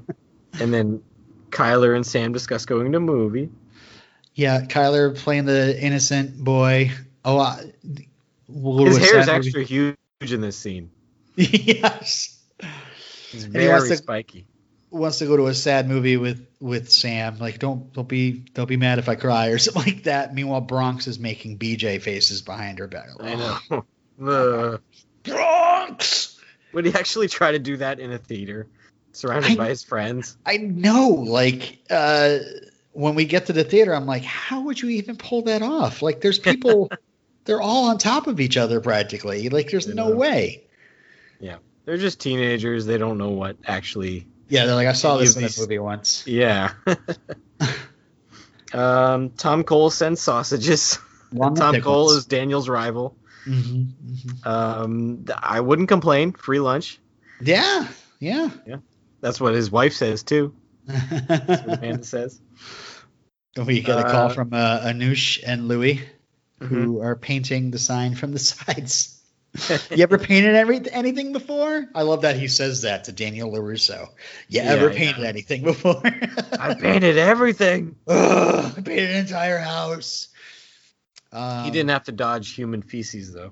And 0.59 0.73
then 0.73 1.03
Kyler 1.51 1.95
and 1.95 2.03
Sam 2.03 2.31
discuss 2.33 2.65
going 2.65 2.91
to 2.93 2.97
a 2.97 3.01
movie. 3.01 3.49
Yeah, 4.35 4.61
Kyler 4.65 5.17
playing 5.17 5.45
the 5.45 5.81
innocent 5.81 6.37
boy. 6.37 6.91
Oh, 7.23 7.39
I, 7.39 7.71
His 7.87 8.03
go 8.53 8.85
to 8.85 8.95
a 8.95 8.99
hair 8.99 9.19
is 9.19 9.27
extra 9.29 9.63
huge 9.63 9.95
in 10.21 10.41
this 10.41 10.57
scene. 10.57 10.91
yes. 11.37 12.37
It's 13.31 13.43
he 13.43 13.49
very 13.49 13.69
wants 13.69 13.89
to- 13.89 13.97
spiky. 13.97 14.45
Wants 14.91 15.17
to 15.19 15.25
go 15.25 15.35
to 15.35 15.47
a 15.47 15.53
sad 15.53 15.89
movie 15.89 16.15
with 16.15 16.47
with 16.61 16.89
Sam. 16.89 17.37
Like, 17.39 17.59
don't 17.59 17.91
don't 17.91 18.07
be 18.07 18.31
don't 18.53 18.67
be 18.67 18.77
mad 18.77 18.97
if 18.99 19.09
I 19.09 19.15
cry 19.15 19.47
or 19.47 19.57
something 19.57 19.83
like 19.95 20.03
that. 20.03 20.33
Meanwhile, 20.33 20.61
Bronx 20.61 21.07
is 21.07 21.19
making 21.19 21.57
BJ 21.57 22.01
faces 22.01 22.41
behind 22.41 22.79
her 22.79 22.87
back. 22.87 23.07
I 23.19 23.59
know. 24.17 24.79
Bronx. 25.23 26.39
Would 26.73 26.85
he 26.85 26.93
actually 26.93 27.27
try 27.27 27.51
to 27.51 27.59
do 27.59 27.77
that 27.77 27.99
in 27.99 28.11
a 28.11 28.17
theater, 28.17 28.67
surrounded 29.11 29.51
I- 29.51 29.55
by 29.55 29.69
his 29.69 29.83
friends? 29.83 30.37
I 30.45 30.57
know. 30.57 31.09
Like, 31.09 31.79
uh, 31.89 32.37
when 32.95 33.15
we 33.15 33.25
get 33.25 33.47
to 33.47 33.53
the 33.53 33.63
theater, 33.63 33.93
I'm 33.93 34.05
like, 34.05 34.23
how 34.23 34.61
would 34.61 34.81
you 34.81 34.89
even 34.89 35.17
pull 35.17 35.43
that 35.43 35.61
off? 35.61 36.01
Like, 36.01 36.21
there's 36.21 36.39
people, 36.39 36.89
they're 37.45 37.61
all 37.61 37.89
on 37.89 37.97
top 37.97 38.27
of 38.27 38.39
each 38.39 38.57
other 38.57 38.79
practically. 38.79 39.49
Like, 39.49 39.69
there's 39.69 39.87
no 39.87 40.09
way. 40.09 40.65
They're 41.85 41.97
just 41.97 42.19
teenagers. 42.19 42.85
They 42.85 42.97
don't 42.97 43.17
know 43.17 43.29
what 43.29 43.57
actually. 43.65 44.27
Yeah, 44.49 44.65
they're 44.65 44.75
like, 44.75 44.87
I 44.87 44.93
saw 44.93 45.17
this 45.17 45.37
in 45.37 45.49
movie 45.57 45.79
once. 45.79 46.27
Yeah. 46.27 46.73
um, 48.73 49.29
Tom 49.31 49.63
Cole 49.63 49.91
sends 49.91 50.21
sausages. 50.21 50.99
Tom 51.35 51.81
Cole 51.81 52.11
is 52.11 52.25
Daniel's 52.25 52.67
rival. 52.67 53.15
hmm 53.43 53.61
hmm 53.61 54.47
Um, 54.47 55.25
I 55.37 55.59
wouldn't 55.61 55.89
complain. 55.89 56.31
Free 56.33 56.59
lunch. 56.59 56.99
Yeah, 57.39 57.87
Yeah, 58.19 58.49
yeah. 58.65 58.77
That's 59.21 59.39
what 59.41 59.53
his 59.53 59.69
wife 59.69 59.93
says 59.93 60.23
too. 60.23 60.55
That's 60.87 61.63
what 61.65 61.77
Amanda 61.79 62.03
says. 62.05 62.39
we 63.57 63.81
get 63.81 63.97
a 63.99 64.03
call 64.03 64.27
Uh, 64.27 64.33
from 64.33 64.53
uh, 64.53 64.79
Anoush 64.81 65.39
and 65.45 65.67
Louis, 65.67 66.01
Mhm. 66.61 66.67
who 66.67 67.01
are 67.01 67.15
painting 67.15 67.71
the 67.71 67.79
sign 67.79 68.15
from 68.15 68.31
the 68.31 68.39
sides. 68.53 69.11
you 69.89 70.03
ever 70.03 70.17
painted 70.17 70.55
every, 70.55 70.81
anything 70.91 71.31
before? 71.31 71.85
I 71.95 72.01
love 72.01 72.23
that 72.23 72.35
he 72.35 72.47
says 72.49 72.81
that 72.81 73.05
to 73.05 73.13
Daniel 73.13 73.51
LaRusso. 73.51 74.09
You 74.49 74.61
Yeah, 74.61 74.63
ever 74.73 74.91
yeah. 74.91 74.97
painted 74.97 75.23
anything 75.23 75.63
before? 75.63 76.01
I 76.03 76.73
painted 76.73 77.17
everything. 77.17 77.95
Ugh, 78.07 78.73
I 78.77 78.81
painted 78.81 79.11
an 79.11 79.17
entire 79.17 79.57
house. 79.59 80.27
Um, 81.31 81.65
he 81.65 81.71
didn't 81.71 81.89
have 81.89 82.03
to 82.05 82.11
dodge 82.11 82.53
human 82.53 82.81
feces 82.81 83.33
though. 83.33 83.51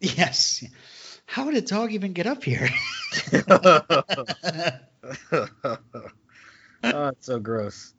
Yes. 0.00 0.64
How 1.26 1.44
did 1.44 1.54
a 1.54 1.66
dog 1.66 1.92
even 1.92 2.12
get 2.12 2.26
up 2.26 2.44
here? 2.44 2.68
Oh, 6.84 7.08
it's 7.08 7.26
so 7.26 7.38
gross. 7.38 7.94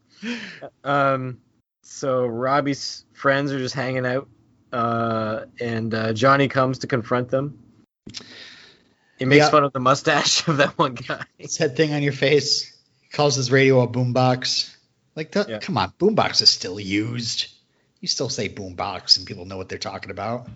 Um, 0.83 1.39
so 1.83 2.25
Robbie's 2.25 3.05
friends 3.13 3.51
are 3.51 3.59
just 3.59 3.75
hanging 3.75 4.05
out, 4.05 4.29
uh, 4.71 5.45
and 5.59 5.93
uh, 5.93 6.13
Johnny 6.13 6.47
comes 6.47 6.79
to 6.79 6.87
confront 6.87 7.29
them. 7.29 7.59
He 9.19 9.25
makes 9.25 9.45
Yeah. 9.45 9.49
fun 9.51 9.63
of 9.63 9.73
the 9.73 9.79
mustache 9.79 10.47
of 10.47 10.57
that 10.57 10.77
one 10.77 10.93
guy. 10.95 11.23
it's 11.39 11.57
that 11.57 11.75
thing 11.75 11.93
on 11.93 12.01
your 12.03 12.13
face. 12.13 12.75
He 13.01 13.09
calls 13.09 13.35
his 13.35 13.51
radio 13.51 13.81
a 13.81 13.87
boombox. 13.87 14.75
Like, 15.15 15.31
the, 15.31 15.45
Yeah. 15.47 15.59
come 15.59 15.77
on, 15.77 15.91
boombox 15.99 16.41
is 16.41 16.49
still 16.49 16.79
used. 16.79 17.47
You 18.01 18.07
still 18.07 18.29
say 18.29 18.49
boombox, 18.49 19.17
and 19.17 19.25
people 19.25 19.45
know 19.45 19.57
what 19.57 19.69
they're 19.69 19.77
talking 19.77 20.11
about, 20.11 20.47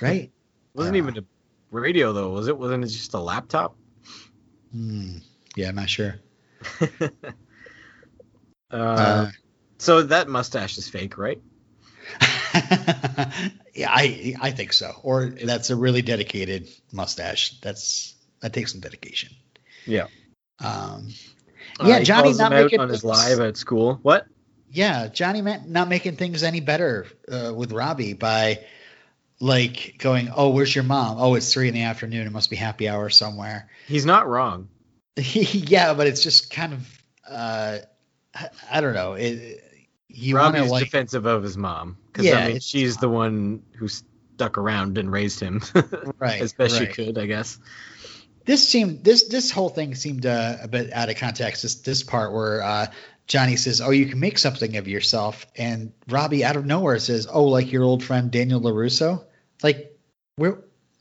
right? 0.00 0.30
wasn't 0.74 0.96
even 0.96 1.18
a 1.18 1.24
radio 1.70 2.12
though, 2.12 2.30
was 2.30 2.48
it? 2.48 2.56
Wasn't 2.56 2.82
it 2.84 2.88
just 2.88 3.14
a 3.14 3.20
laptop? 3.20 3.76
Hmm. 4.72 5.18
Yeah, 5.54 5.68
I'm 5.68 5.74
not 5.76 5.90
sure. 5.90 6.16
uh, 8.72 8.76
Uh, 8.76 9.30
so 9.78 10.02
that 10.02 10.28
mustache 10.28 10.78
is 10.78 10.88
fake, 10.88 11.18
right? 11.18 11.40
yeah, 13.74 13.88
I 13.90 14.34
I 14.40 14.50
think 14.50 14.72
so. 14.72 14.92
Or 15.02 15.26
that's 15.26 15.70
a 15.70 15.76
really 15.76 16.02
dedicated 16.02 16.68
mustache. 16.92 17.60
That's 17.60 18.14
that 18.40 18.52
takes 18.52 18.72
some 18.72 18.80
dedication. 18.80 19.30
Yeah. 19.86 20.06
Um, 20.60 21.08
Uh, 21.80 21.86
Yeah, 21.88 21.98
he 22.00 22.04
Johnny's 22.04 22.38
not 22.38 22.52
making 22.52 22.80
on 22.80 22.88
his 22.88 23.00
things- 23.02 23.04
live 23.04 23.40
at 23.40 23.56
school. 23.56 23.98
What? 24.02 24.26
yeah, 24.70 25.08
Johnny 25.08 25.42
not 25.42 25.88
making 25.88 26.16
things 26.16 26.42
any 26.42 26.60
better 26.60 27.06
uh, 27.30 27.52
with 27.54 27.72
Robbie 27.72 28.14
by 28.14 28.64
like 29.40 29.96
going, 29.98 30.28
"Oh, 30.34 30.50
where's 30.50 30.74
your 30.74 30.84
mom? 30.84 31.18
Oh, 31.18 31.34
it's 31.34 31.52
three 31.52 31.68
in 31.68 31.74
the 31.74 31.82
afternoon. 31.82 32.26
It 32.26 32.32
must 32.32 32.50
be 32.50 32.56
happy 32.56 32.88
hour 32.88 33.10
somewhere." 33.10 33.68
He's 33.86 34.06
not 34.06 34.28
wrong. 34.28 34.68
yeah, 35.16 35.94
but 35.94 36.06
it's 36.06 36.22
just 36.22 36.50
kind 36.50 36.72
of 36.74 37.02
uh, 37.28 37.78
I, 38.34 38.48
I 38.70 38.80
don't 38.80 38.94
know. 38.94 39.14
It, 39.14 39.62
you 40.08 40.36
Robbie's 40.36 40.70
like 40.70 40.84
defensive 40.84 41.26
of 41.26 41.42
his 41.42 41.56
mom 41.56 41.96
because 42.06 42.26
Yeah, 42.26 42.38
I 42.38 42.48
mean 42.48 42.60
she's 42.60 42.96
the 42.98 43.08
one 43.08 43.62
who 43.76 43.88
stuck 43.88 44.58
around 44.58 44.98
and 44.98 45.10
raised 45.10 45.40
him 45.40 45.62
right 46.18 46.40
as 46.40 46.52
best 46.52 46.78
right. 46.78 46.88
she 46.88 47.04
could, 47.04 47.18
I 47.18 47.26
guess. 47.26 47.58
this 48.44 48.68
seemed 48.68 49.04
this 49.04 49.28
this 49.28 49.50
whole 49.50 49.68
thing 49.70 49.94
seemed 49.94 50.26
uh, 50.26 50.56
a 50.62 50.68
bit 50.68 50.92
out 50.92 51.08
of 51.08 51.16
context. 51.16 51.62
This 51.62 51.76
this 51.76 52.02
part 52.02 52.32
where 52.32 52.62
uh, 52.62 52.86
Johnny 53.26 53.56
says, 53.56 53.80
"Oh, 53.80 53.90
you 53.90 54.06
can 54.06 54.20
make 54.20 54.36
something 54.38 54.76
of 54.76 54.86
yourself," 54.88 55.46
and 55.56 55.92
Robbie 56.08 56.44
out 56.44 56.56
of 56.56 56.66
nowhere 56.66 56.98
says, 56.98 57.26
"Oh, 57.30 57.44
like 57.44 57.72
your 57.72 57.82
old 57.84 58.04
friend 58.04 58.30
Daniel 58.30 58.60
Larusso." 58.60 59.24
Like, 59.62 59.96
where? 60.36 60.58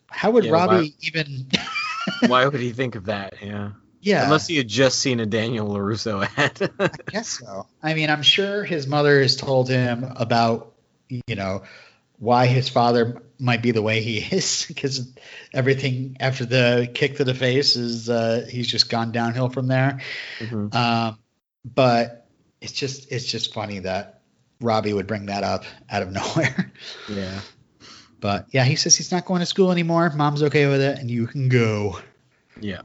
How 0.07 0.31
would 0.31 0.45
Yeah, 0.45 0.51
Robbie 0.51 0.75
why- 0.75 0.93
even? 1.01 1.47
Why 2.27 2.45
would 2.47 2.59
he 2.59 2.71
think 2.71 2.95
of 2.95 3.05
that? 3.05 3.35
Yeah. 3.41 3.71
Yeah, 4.01 4.25
Unless 4.25 4.48
he 4.48 4.58
had 4.58 4.67
just 4.67 5.00
seen 5.00 5.20
a 5.20 5.25
Daniel 5.25 5.67
LaRusso 5.70 6.27
ad. 6.38 6.72
I 6.79 6.89
guess 7.12 7.39
so. 7.39 7.67
I 7.81 7.93
mean, 7.93 8.10
I'm 8.10 8.24
sure 8.24 8.63
his 8.63 8.88
mother 8.88 9.22
has 9.22 9.36
told 9.36 9.70
him 9.70 10.03
about 10.15 10.74
you 11.10 11.36
know 11.36 11.63
why 12.17 12.46
his 12.46 12.70
father 12.70 13.22
might 13.39 13.62
be 13.62 13.72
the 13.72 13.81
way 13.81 14.01
he 14.01 14.17
is 14.36 14.65
because 14.67 15.12
everything 15.53 16.17
after 16.20 16.46
the 16.46 16.89
kick 16.93 17.17
to 17.17 17.24
the 17.24 17.34
face 17.34 17.75
is 17.75 18.10
uh, 18.10 18.46
he's 18.50 18.67
just 18.67 18.89
gone 18.89 19.12
downhill 19.12 19.50
from 19.50 19.67
there. 19.67 20.00
Mhm. 20.39 20.74
Um, 20.74 21.20
but 21.63 22.27
it's 22.60 22.74
just 22.74 23.12
it's 23.12 23.25
just 23.25 23.53
funny 23.53 23.79
that 23.79 24.22
Robbie 24.62 24.93
would 24.93 25.08
bring 25.08 25.27
that 25.27 25.43
up 25.43 25.65
out 25.89 26.01
of 26.03 26.12
nowhere. 26.12 26.72
Yeah. 27.10 27.41
But 28.20 28.48
yeah, 28.51 28.63
he 28.63 28.75
says 28.75 28.96
he's 28.96 29.12
not 29.12 29.25
going 29.25 29.39
to 29.39 29.48
school 29.48 29.72
anymore. 29.72 30.12
Mom's 30.15 30.43
okay 30.43 30.67
with 30.67 30.81
it, 30.81 31.00
and 31.00 31.10
you 31.10 31.25
can 31.25 31.50
go. 31.50 32.00
Yeah. 32.60 32.81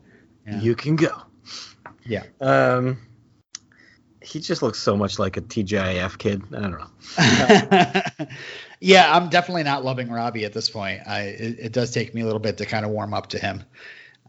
Yeah. 0.47 0.61
You 0.61 0.75
can 0.75 0.97
go. 0.97 1.23
Yeah. 2.05 2.23
Um, 2.41 2.99
he 4.26 4.41
just 4.41 4.62
looks 4.62 4.79
so 4.79 4.97
much 4.97 5.19
like 5.19 5.37
a 5.37 5.41
TGIF 5.41 6.19
kid. 6.19 6.43
I 6.55 6.61
don't 6.61 6.73
know. 6.73 8.26
yeah, 8.81 9.15
I'm 9.15 9.29
definitely 9.29 9.62
not 9.62 9.85
loving 9.85 10.11
Robbie 10.11 10.45
at 10.45 10.53
this 10.53 10.69
point. 10.69 11.03
I 11.07 11.21
it, 11.23 11.59
it 11.61 11.73
does 11.73 11.93
take 11.93 12.15
me 12.15 12.23
a 12.23 12.25
little 12.25 12.41
bit 12.41 12.59
to 12.59 12.67
kind 12.67 12.85
of 12.85 12.91
warm 12.91 13.15
up 13.15 13.29
to 13.29 13.38
him. 13.38 13.62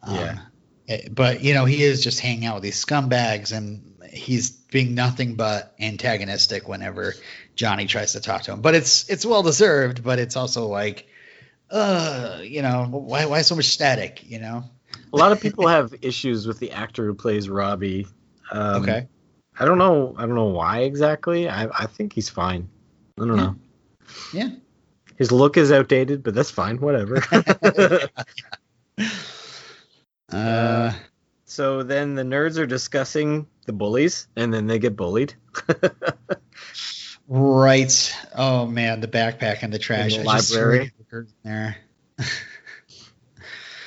Yeah. 0.07 0.39
eh, 0.87 1.07
but 1.11 1.41
you 1.41 1.53
know, 1.53 1.65
he 1.65 1.83
is 1.83 2.03
just 2.03 2.19
hanging 2.19 2.45
out 2.45 2.55
with 2.55 2.63
these 2.63 2.83
scumbags, 2.83 3.51
and 3.51 3.95
he's 4.11 4.51
being 4.51 4.93
nothing 4.93 5.35
but 5.35 5.73
antagonistic 5.79 6.67
whenever 6.67 7.15
Johnny 7.55 7.87
tries 7.87 8.13
to 8.13 8.21
talk 8.21 8.43
to 8.43 8.53
him. 8.53 8.61
But 8.61 8.75
it's 8.75 9.09
it's 9.09 9.25
well 9.25 9.41
deserved. 9.41 10.03
But 10.03 10.19
it's 10.19 10.35
also 10.35 10.67
like, 10.67 11.07
uh, 11.71 12.39
you 12.43 12.61
know, 12.61 12.85
why 12.85 13.25
why 13.25 13.41
so 13.41 13.55
much 13.55 13.65
static? 13.65 14.29
You 14.29 14.39
know. 14.39 14.63
A 15.13 15.17
lot 15.17 15.31
of 15.31 15.39
people 15.41 15.67
have 15.67 15.93
issues 16.01 16.47
with 16.47 16.59
the 16.59 16.71
actor 16.71 17.05
who 17.05 17.13
plays 17.13 17.49
Robbie. 17.49 18.07
Um, 18.51 18.83
okay. 18.83 19.07
I 19.59 19.65
don't 19.65 19.77
know. 19.77 20.13
I 20.17 20.25
don't 20.25 20.35
know 20.35 20.45
why 20.45 20.79
exactly. 20.81 21.49
I 21.49 21.65
I 21.67 21.85
think 21.87 22.13
he's 22.13 22.29
fine. 22.29 22.69
I 23.19 23.25
don't 23.25 23.35
Yeah. 23.37 23.43
know. 23.43 23.55
Yeah. 24.33 24.49
His 25.17 25.31
look 25.31 25.57
is 25.57 25.71
outdated, 25.71 26.21
but 26.23 26.35
that's 26.35 26.51
fine. 26.51 26.77
Whatever. 26.79 27.23
Uh, 30.29 30.91
so 31.45 31.83
then 31.83 32.15
the 32.15 32.23
nerds 32.23 32.57
are 32.57 32.65
discussing 32.65 33.47
the 33.65 33.71
bullies, 33.71 34.27
and 34.35 34.53
then 34.53 34.67
they 34.67 34.77
get 34.77 34.95
bullied. 34.97 35.33
right. 37.29 38.15
Oh 38.35 38.65
man, 38.65 38.99
the 38.99 39.07
backpack 39.07 39.59
and 39.63 39.71
the 39.71 39.79
trash. 39.79 40.15
the 40.15 40.21
I 40.21 40.23
library. 40.23 40.91
in 41.11 41.27
there. 41.43 41.77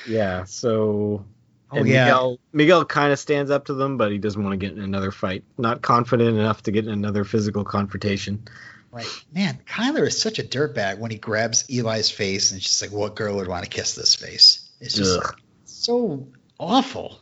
Yeah. 0.07 0.43
So 0.45 1.25
Oh 1.71 1.83
yeah. 1.83 2.05
Miguel 2.05 2.39
Miguel 2.51 2.85
kind 2.85 3.13
of 3.13 3.19
stands 3.19 3.49
up 3.49 3.65
to 3.65 3.73
them, 3.73 3.97
but 3.97 4.11
he 4.11 4.17
doesn't 4.17 4.43
want 4.43 4.53
to 4.53 4.57
get 4.57 4.75
in 4.75 4.83
another 4.83 5.11
fight. 5.11 5.43
Not 5.57 5.81
confident 5.81 6.37
enough 6.37 6.63
to 6.63 6.71
get 6.71 6.85
in 6.85 6.91
another 6.91 7.23
physical 7.23 7.63
confrontation. 7.63 8.43
Right, 8.91 9.07
man. 9.33 9.59
Kyler 9.65 10.05
is 10.05 10.21
such 10.21 10.37
a 10.37 10.43
dirtbag 10.43 10.99
when 10.99 11.11
he 11.11 11.17
grabs 11.17 11.63
Eli's 11.69 12.09
face 12.09 12.51
and 12.51 12.59
just 12.59 12.81
like, 12.81 12.91
what 12.91 13.15
girl 13.15 13.37
would 13.37 13.47
want 13.47 13.63
to 13.63 13.69
kiss 13.69 13.95
this 13.95 14.15
face? 14.15 14.69
It's 14.81 14.95
just 14.95 15.17
Ugh. 15.17 15.35
so 15.63 16.27
awful. 16.59 17.21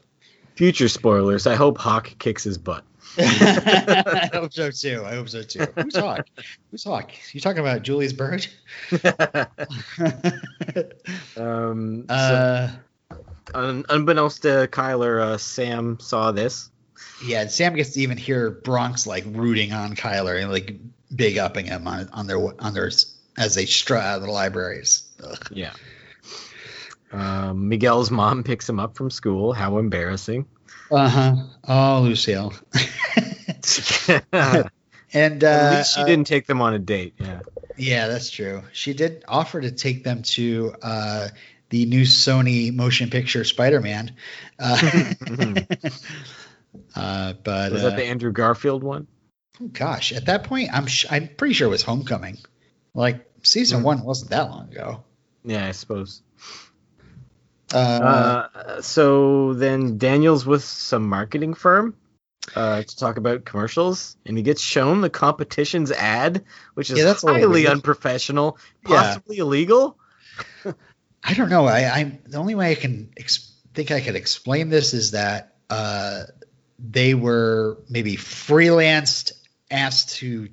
Future 0.55 0.89
spoilers. 0.89 1.45
I 1.45 1.55
hope 1.55 1.77
Hawk 1.77 2.15
kicks 2.17 2.43
his 2.43 2.57
butt. 2.57 2.83
I 3.21 4.29
hope 4.33 4.53
so 4.53 4.71
too. 4.71 5.03
I 5.05 5.15
hope 5.15 5.29
so 5.29 5.43
too. 5.43 5.65
Who's 5.75 5.95
Hawk? 5.95 6.25
Who's 6.71 6.83
Hawk? 6.83 7.11
You 7.33 7.41
talking 7.41 7.59
about 7.59 7.83
Julius 7.83 8.13
Bird? 8.13 8.47
um, 11.37 12.05
so 12.07 12.13
uh, 12.13 12.71
un- 13.53 13.85
unbeknownst 13.89 14.43
to 14.43 14.69
Kyler, 14.71 15.21
uh, 15.21 15.37
Sam 15.37 15.99
saw 15.99 16.31
this. 16.31 16.69
yeah. 17.25 17.41
and 17.41 17.51
Sam 17.51 17.75
gets 17.75 17.91
to 17.91 18.01
even 18.01 18.17
hear 18.17 18.51
Bronx 18.51 19.05
like 19.05 19.25
rooting 19.27 19.73
on 19.73 19.95
Kyler 19.95 20.41
and 20.41 20.51
like 20.51 20.77
big 21.13 21.37
upping 21.37 21.65
him 21.65 21.87
on 21.87 22.09
on 22.13 22.27
their 22.27 22.39
on 22.61 22.73
their 22.73 22.91
as 23.37 23.55
they 23.55 23.65
strut 23.65 24.03
out 24.03 24.17
of 24.17 24.21
the 24.23 24.31
libraries. 24.31 25.07
Ugh. 25.23 25.47
Yeah. 25.51 25.73
Um, 27.11 27.69
Miguel's 27.69 28.11
mom 28.11 28.43
picks 28.43 28.69
him 28.69 28.79
up 28.79 28.95
from 28.95 29.09
school. 29.09 29.51
How 29.51 29.77
embarrassing. 29.77 30.45
Uh 30.91 31.09
huh. 31.09 31.35
Oh, 31.67 32.01
Lucille. 32.03 32.53
At 34.33 34.71
and 35.13 35.43
uh, 35.43 35.75
least 35.77 35.93
she 35.95 36.01
uh, 36.01 36.05
didn't 36.05 36.27
take 36.27 36.45
them 36.47 36.61
on 36.61 36.73
a 36.73 36.79
date. 36.79 37.15
Yeah. 37.19 37.41
Yeah, 37.77 38.07
that's 38.07 38.29
true. 38.29 38.63
She 38.73 38.93
did 38.93 39.23
offer 39.27 39.61
to 39.61 39.71
take 39.71 40.03
them 40.03 40.21
to 40.23 40.75
uh, 40.81 41.27
the 41.69 41.85
new 41.85 42.01
Sony 42.03 42.73
motion 42.73 43.09
picture 43.09 43.43
Spider-Man. 43.43 44.15
Uh, 44.59 45.13
uh, 46.95 47.33
but 47.43 47.71
Was 47.71 47.83
uh, 47.83 47.89
that 47.89 47.95
the 47.95 48.03
Andrew 48.05 48.31
Garfield 48.31 48.83
one? 48.83 49.07
oh 49.61 49.67
gosh, 49.67 50.11
at 50.11 50.25
that 50.25 50.43
point, 50.45 50.69
I'm 50.73 50.87
sh- 50.87 51.05
I'm 51.09 51.27
pretty 51.27 51.53
sure 51.53 51.67
it 51.67 51.71
was 51.71 51.83
Homecoming. 51.83 52.37
Like 52.93 53.25
season 53.43 53.79
Hmm. 53.79 53.85
one 53.85 54.03
wasn't 54.03 54.31
that 54.31 54.49
long 54.49 54.71
ago. 54.71 55.03
Yeah, 55.43 55.65
I 55.65 55.71
suppose. 55.71 56.21
Uh, 57.73 57.77
Uh, 57.77 58.81
so 58.81 59.53
then 59.53 59.97
Daniel's 59.97 60.45
with 60.45 60.63
some 60.63 61.07
marketing 61.07 61.53
firm 61.53 61.95
uh, 62.55 62.81
to 62.83 62.97
talk 62.97 63.17
about 63.17 63.45
commercials, 63.45 64.17
and 64.25 64.37
he 64.37 64.43
gets 64.43 64.61
shown 64.61 65.01
the 65.01 65.09
competition's 65.09 65.91
ad, 65.91 66.43
which 66.73 66.89
is 66.89 66.97
Yeah, 66.97 67.05
that's 67.05 67.23
highly 67.23 67.67
unprofessional, 67.67 68.57
Yeah. 68.87 68.97
possibly 68.97 69.37
illegal. 69.37 69.97
I 71.23 71.33
don't 71.33 71.49
know. 71.49 71.65
I, 71.65 71.83
I'm 71.99 72.19
the 72.25 72.37
only 72.37 72.55
way 72.55 72.71
I 72.71 72.75
can 72.75 73.11
ex- 73.17 73.51
think 73.73 73.91
I 73.91 73.99
could 74.01 74.15
explain 74.15 74.69
this 74.69 74.93
is 74.93 75.11
that 75.11 75.55
uh, 75.69 76.23
they 76.79 77.13
were 77.13 77.77
maybe 77.89 78.15
freelanced, 78.15 79.33
asked 79.69 80.15
to 80.17 80.49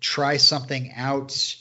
try 0.00 0.38
something 0.38 0.92
out, 0.96 1.56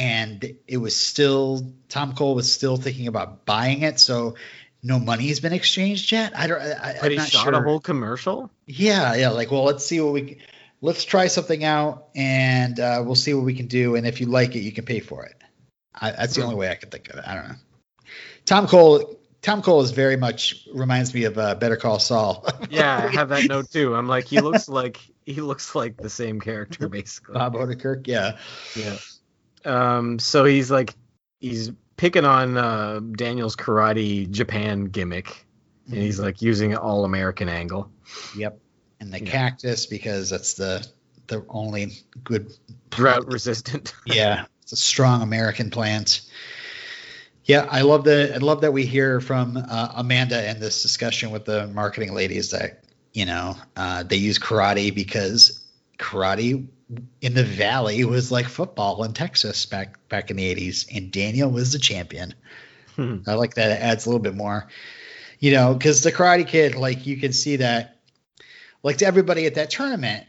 and 0.00 0.56
it 0.66 0.78
was 0.78 0.96
still 0.96 1.74
Tom 1.90 2.14
Cole 2.14 2.34
was 2.34 2.50
still 2.50 2.78
thinking 2.78 3.06
about 3.06 3.44
buying 3.44 3.82
it, 3.82 4.00
so 4.00 4.34
no 4.82 4.98
money 4.98 5.28
has 5.28 5.40
been 5.40 5.52
exchanged 5.52 6.10
yet. 6.10 6.32
I 6.34 6.46
don't. 6.46 6.58
I, 6.58 6.94
But 6.94 7.04
I'm 7.04 7.10
he 7.10 7.16
not 7.18 7.28
shot 7.28 7.44
sure. 7.44 7.52
a 7.52 7.62
whole 7.62 7.80
commercial. 7.80 8.50
Yeah, 8.66 9.14
yeah. 9.14 9.28
Like, 9.28 9.50
well, 9.50 9.64
let's 9.64 9.84
see 9.84 10.00
what 10.00 10.14
we. 10.14 10.38
Let's 10.80 11.04
try 11.04 11.26
something 11.26 11.64
out, 11.64 12.06
and 12.16 12.80
uh, 12.80 13.02
we'll 13.04 13.14
see 13.14 13.34
what 13.34 13.44
we 13.44 13.52
can 13.52 13.66
do. 13.66 13.94
And 13.96 14.06
if 14.06 14.22
you 14.22 14.26
like 14.26 14.56
it, 14.56 14.60
you 14.60 14.72
can 14.72 14.86
pay 14.86 15.00
for 15.00 15.26
it. 15.26 15.34
I, 15.94 16.12
that's 16.12 16.34
the 16.34 16.44
only 16.44 16.54
way 16.54 16.70
I 16.70 16.76
can 16.76 16.88
think 16.88 17.10
of 17.10 17.18
it. 17.18 17.24
I 17.26 17.34
don't 17.34 17.48
know. 17.50 17.56
Tom 18.46 18.66
Cole. 18.66 19.18
Tom 19.42 19.62
Cole 19.62 19.80
is 19.80 19.90
very 19.90 20.16
much 20.16 20.66
reminds 20.74 21.14
me 21.14 21.24
of 21.24 21.36
uh, 21.38 21.54
Better 21.56 21.76
Call 21.76 21.98
Saul. 21.98 22.46
Yeah, 22.70 22.96
I 22.96 23.08
have 23.08 23.30
that 23.30 23.48
note 23.48 23.70
too. 23.70 23.94
I'm 23.94 24.06
like, 24.06 24.26
he 24.26 24.40
looks 24.40 24.66
like 24.68 24.98
he 25.26 25.40
looks 25.42 25.74
like 25.74 25.98
the 25.98 26.10
same 26.10 26.40
character 26.40 26.88
basically. 26.98 27.34
Bob 27.34 27.54
Odenkirk. 27.54 28.06
Yeah. 28.06 28.38
Yeah. 28.76 28.96
Um. 29.64 30.18
So 30.18 30.44
he's 30.44 30.70
like, 30.70 30.94
he's 31.40 31.70
picking 31.96 32.24
on 32.24 32.56
uh, 32.56 33.00
Daniel's 33.12 33.56
karate 33.56 34.30
Japan 34.30 34.86
gimmick, 34.86 35.46
and 35.86 35.96
he's 35.96 36.18
like 36.18 36.40
using 36.42 36.72
an 36.72 36.78
all 36.78 37.04
American 37.04 37.48
angle. 37.48 37.90
Yep. 38.36 38.58
And 39.00 39.12
the 39.12 39.22
Yeah. 39.22 39.30
cactus 39.30 39.86
because 39.86 40.30
that's 40.30 40.54
the 40.54 40.86
the 41.28 41.44
only 41.48 41.92
good 42.24 42.52
Drought 42.90 43.26
resistant. 43.26 43.94
yeah, 44.06 44.46
it's 44.62 44.72
a 44.72 44.76
strong 44.76 45.22
American 45.22 45.70
plant. 45.70 46.22
Yeah, 47.44 47.66
I 47.70 47.82
love 47.82 48.04
that. 48.04 48.34
I 48.34 48.38
love 48.38 48.60
that 48.60 48.72
we 48.72 48.84
hear 48.86 49.20
from 49.20 49.56
uh, 49.56 49.92
Amanda 49.96 50.50
in 50.50 50.60
this 50.60 50.82
discussion 50.82 51.30
with 51.30 51.44
the 51.44 51.66
marketing 51.68 52.14
ladies 52.14 52.50
that 52.50 52.84
you 53.12 53.26
know 53.26 53.56
uh, 53.76 54.02
they 54.02 54.16
use 54.16 54.38
karate 54.38 54.94
because 54.94 55.64
karate 56.00 56.66
in 57.20 57.34
the 57.34 57.44
valley 57.44 58.04
was 58.04 58.32
like 58.32 58.46
football 58.46 59.04
in 59.04 59.12
Texas 59.12 59.66
back 59.66 60.08
back 60.08 60.30
in 60.30 60.36
the 60.36 60.54
'80s, 60.54 60.86
and 60.94 61.12
Daniel 61.12 61.50
was 61.50 61.72
the 61.72 61.78
champion. 61.78 62.34
Hmm. 62.96 63.18
I 63.26 63.34
like 63.34 63.54
that. 63.54 63.70
It 63.70 63.82
adds 63.82 64.06
a 64.06 64.08
little 64.08 64.22
bit 64.22 64.34
more, 64.34 64.66
you 65.38 65.52
know, 65.52 65.74
because 65.74 66.02
the 66.02 66.10
Karate 66.10 66.46
Kid, 66.46 66.74
like 66.74 67.06
you 67.06 67.16
can 67.16 67.32
see 67.32 67.56
that, 67.56 67.98
like 68.82 68.98
to 68.98 69.06
everybody 69.06 69.46
at 69.46 69.54
that 69.54 69.70
tournament, 69.70 70.26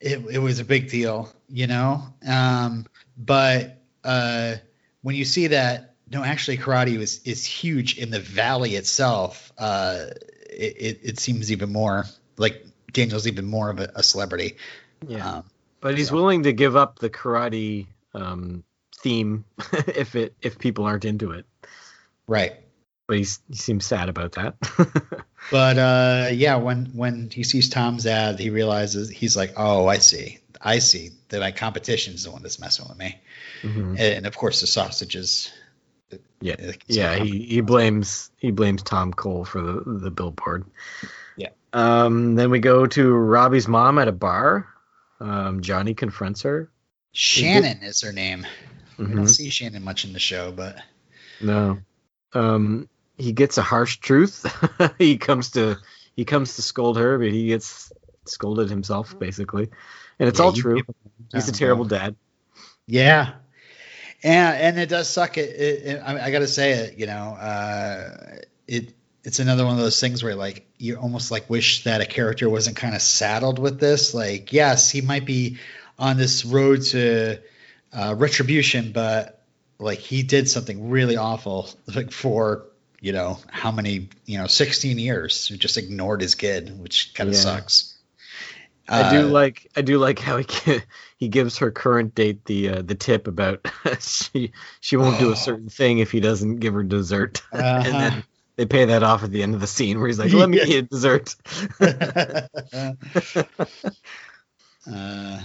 it, 0.00 0.24
it 0.30 0.38
was 0.38 0.60
a 0.60 0.64
big 0.64 0.90
deal, 0.90 1.32
you 1.48 1.66
know. 1.66 2.02
Um, 2.26 2.86
but 3.16 3.82
uh, 4.02 4.56
when 5.02 5.14
you 5.14 5.24
see 5.24 5.48
that, 5.48 5.94
no, 6.10 6.22
actually, 6.22 6.58
karate 6.58 6.98
was 6.98 7.22
is 7.22 7.44
huge 7.44 7.98
in 7.98 8.10
the 8.10 8.20
valley 8.20 8.74
itself. 8.74 9.52
Uh, 9.56 10.06
it, 10.50 10.76
it, 10.78 11.00
it 11.02 11.18
seems 11.18 11.50
even 11.50 11.72
more 11.72 12.04
like 12.36 12.64
Daniel's 12.92 13.26
even 13.26 13.44
more 13.44 13.70
of 13.70 13.80
a, 13.80 13.90
a 13.96 14.02
celebrity. 14.02 14.56
Yeah. 15.08 15.28
Um, 15.38 15.44
But 15.80 15.96
he's 15.98 16.08
So- 16.08 16.14
willing 16.14 16.44
to 16.44 16.52
give 16.52 16.76
up 16.76 16.98
the 16.98 17.10
karate 17.10 17.86
um, 18.14 18.64
theme 18.98 19.44
if 19.88 20.14
it 20.14 20.34
if 20.40 20.58
people 20.58 20.84
aren't 20.84 21.04
into 21.04 21.32
it. 21.32 21.46
right. 22.26 22.52
But 23.06 23.18
he's 23.18 23.40
he 23.50 23.56
seems 23.56 23.84
sad 23.84 24.08
about 24.08 24.32
that. 24.32 24.54
But 25.50 25.76
uh, 25.76 26.28
yeah, 26.32 26.56
when 26.56 26.86
when 26.94 27.28
he 27.30 27.44
sees 27.44 27.68
Tom's 27.68 28.06
ad, 28.06 28.38
he 28.38 28.48
realizes 28.48 29.10
he's 29.10 29.36
like, 29.36 29.52
"Oh, 29.58 29.86
I 29.86 29.98
see, 29.98 30.38
I 30.58 30.78
see 30.78 31.10
that 31.28 31.40
my 31.40 31.52
competition's 31.52 32.24
the 32.24 32.30
one 32.30 32.42
that's 32.42 32.58
messing 32.58 32.86
with 32.88 32.96
me." 32.96 33.20
Mhm. 33.62 34.00
And 34.00 34.24
of 34.26 34.34
course, 34.38 34.62
the 34.62 34.66
sausages. 34.66 35.52
Yeah. 36.40 36.54
uh, 36.58 36.72
Yeah, 36.86 37.16
he, 37.16 37.42
he 37.42 37.60
blames 37.60 38.30
he 38.38 38.52
blames 38.52 38.82
Tom 38.82 39.12
Cole 39.12 39.44
for 39.44 39.60
the 39.60 39.82
the 39.84 40.10
billboard. 40.10 40.64
Yeah. 41.36 41.50
Um. 41.74 42.36
Then 42.36 42.48
we 42.50 42.58
go 42.60 42.86
to 42.86 43.12
Robbie's 43.12 43.68
mom 43.68 43.98
at 43.98 44.08
a 44.08 44.12
bar. 44.12 44.66
Um. 45.24 45.60
Johnny 45.62 45.94
confronts 45.94 46.42
her. 46.42 46.70
Shannon 47.12 47.82
is 47.82 48.00
her 48.02 48.12
name. 48.12 48.46
We 48.98 49.06
Mhm. 49.06 49.16
don't 49.16 49.26
see 49.28 49.50
Shannon 49.50 49.82
much 49.82 50.04
in 50.04 50.12
the 50.12 50.18
show, 50.18 50.52
but 50.52 50.76
No. 51.40 51.78
Um. 52.32 52.88
He 53.16 53.32
gets 53.32 53.58
a 53.58 53.62
harsh 53.62 53.98
truth. 53.98 54.44
he 54.98 55.18
comes 55.18 55.52
to 55.52 55.78
he 56.16 56.24
comes 56.24 56.56
to 56.56 56.62
scold 56.62 56.96
her, 56.98 57.18
but 57.18 57.28
he 57.30 57.46
gets 57.46 57.92
scolded 58.26 58.68
himself 58.70 59.16
basically, 59.18 59.70
and 60.18 60.28
it's 60.28 60.38
Yeah, 60.40 60.44
all 60.44 60.52
true. 60.52 60.82
He's 61.32 61.48
a 61.48 61.52
terrible 61.52 61.84
dad. 61.84 62.16
Yeah, 62.86 63.34
and 64.22 64.56
and 64.56 64.78
it 64.78 64.88
does 64.88 65.08
suck. 65.08 65.38
It, 65.38 65.50
it, 65.50 65.82
it 65.86 66.02
I, 66.04 66.26
I 66.26 66.30
got 66.30 66.40
to 66.40 66.48
say 66.48 66.72
it. 66.72 66.98
You 66.98 67.06
know, 67.06 67.34
uh, 67.34 68.36
it 68.66 68.94
it's 69.24 69.38
another 69.38 69.64
one 69.64 69.74
of 69.74 69.80
those 69.80 70.00
things 70.00 70.22
where 70.22 70.34
like 70.36 70.66
you 70.78 70.96
almost 70.96 71.30
like 71.30 71.48
wish 71.50 71.84
that 71.84 72.00
a 72.00 72.06
character 72.06 72.48
wasn't 72.48 72.76
kind 72.76 72.94
of 72.94 73.02
saddled 73.02 73.58
with 73.58 73.80
this. 73.80 74.14
Like, 74.14 74.52
yes, 74.52 74.90
he 74.90 75.00
might 75.00 75.24
be 75.26 75.58
on 75.98 76.16
this 76.16 76.44
road 76.44 76.82
to 76.82 77.40
uh, 77.92 78.14
retribution, 78.18 78.92
but 78.92 79.42
like 79.78 79.98
he 79.98 80.22
did 80.22 80.48
something 80.48 80.90
really 80.90 81.16
awful, 81.16 81.68
like 81.94 82.12
for 82.12 82.66
you 83.00 83.12
know 83.12 83.38
how 83.50 83.70
many 83.72 84.08
you 84.26 84.38
know 84.38 84.46
16 84.46 84.98
years, 84.98 85.48
he 85.48 85.56
just 85.58 85.78
ignored 85.78 86.20
his 86.20 86.34
kid, 86.34 86.78
which 86.80 87.12
kind 87.14 87.28
of 87.28 87.34
Yeah. 87.34 87.40
sucks. 87.40 87.94
I 88.96 89.02
do 89.02 89.26
Uh, 89.26 89.28
like 89.28 89.70
I 89.76 89.82
do 89.82 89.98
like 89.98 90.18
how 90.18 90.36
he 90.38 90.80
he 91.16 91.28
gives 91.28 91.58
her 91.58 91.70
current 91.70 92.14
date 92.14 92.44
the 92.44 92.68
uh, 92.68 92.82
the 92.82 92.94
tip 92.94 93.26
about 93.26 93.66
she 94.00 94.52
she 94.80 94.96
won't 94.96 95.18
do 95.18 95.30
Oh. 95.30 95.32
a 95.32 95.36
certain 95.36 95.68
thing 95.68 95.98
if 95.98 96.10
he 96.12 96.20
doesn't 96.20 96.56
give 96.56 96.74
her 96.74 96.82
dessert, 96.82 97.42
and 97.52 97.66
Uh-huh. 97.82 98.00
then 98.00 98.24
they 98.56 98.66
pay 98.66 98.84
that 98.86 99.02
off 99.02 99.24
at 99.24 99.30
the 99.30 99.42
end 99.42 99.54
of 99.54 99.60
the 99.60 99.66
scene 99.66 99.98
where 99.98 100.06
he's 100.08 100.18
like, 100.18 100.32
"Let 100.32 100.48
me 100.48 100.58
Yeah. 100.58 100.64
eat 100.64 100.90
dessert." 100.90 101.34
uh, 104.90 105.40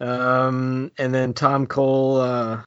um, 0.00 0.90
and 0.98 1.14
then 1.14 1.34
Tom 1.34 1.66
Cole 1.66 2.20
uh, 2.20 2.62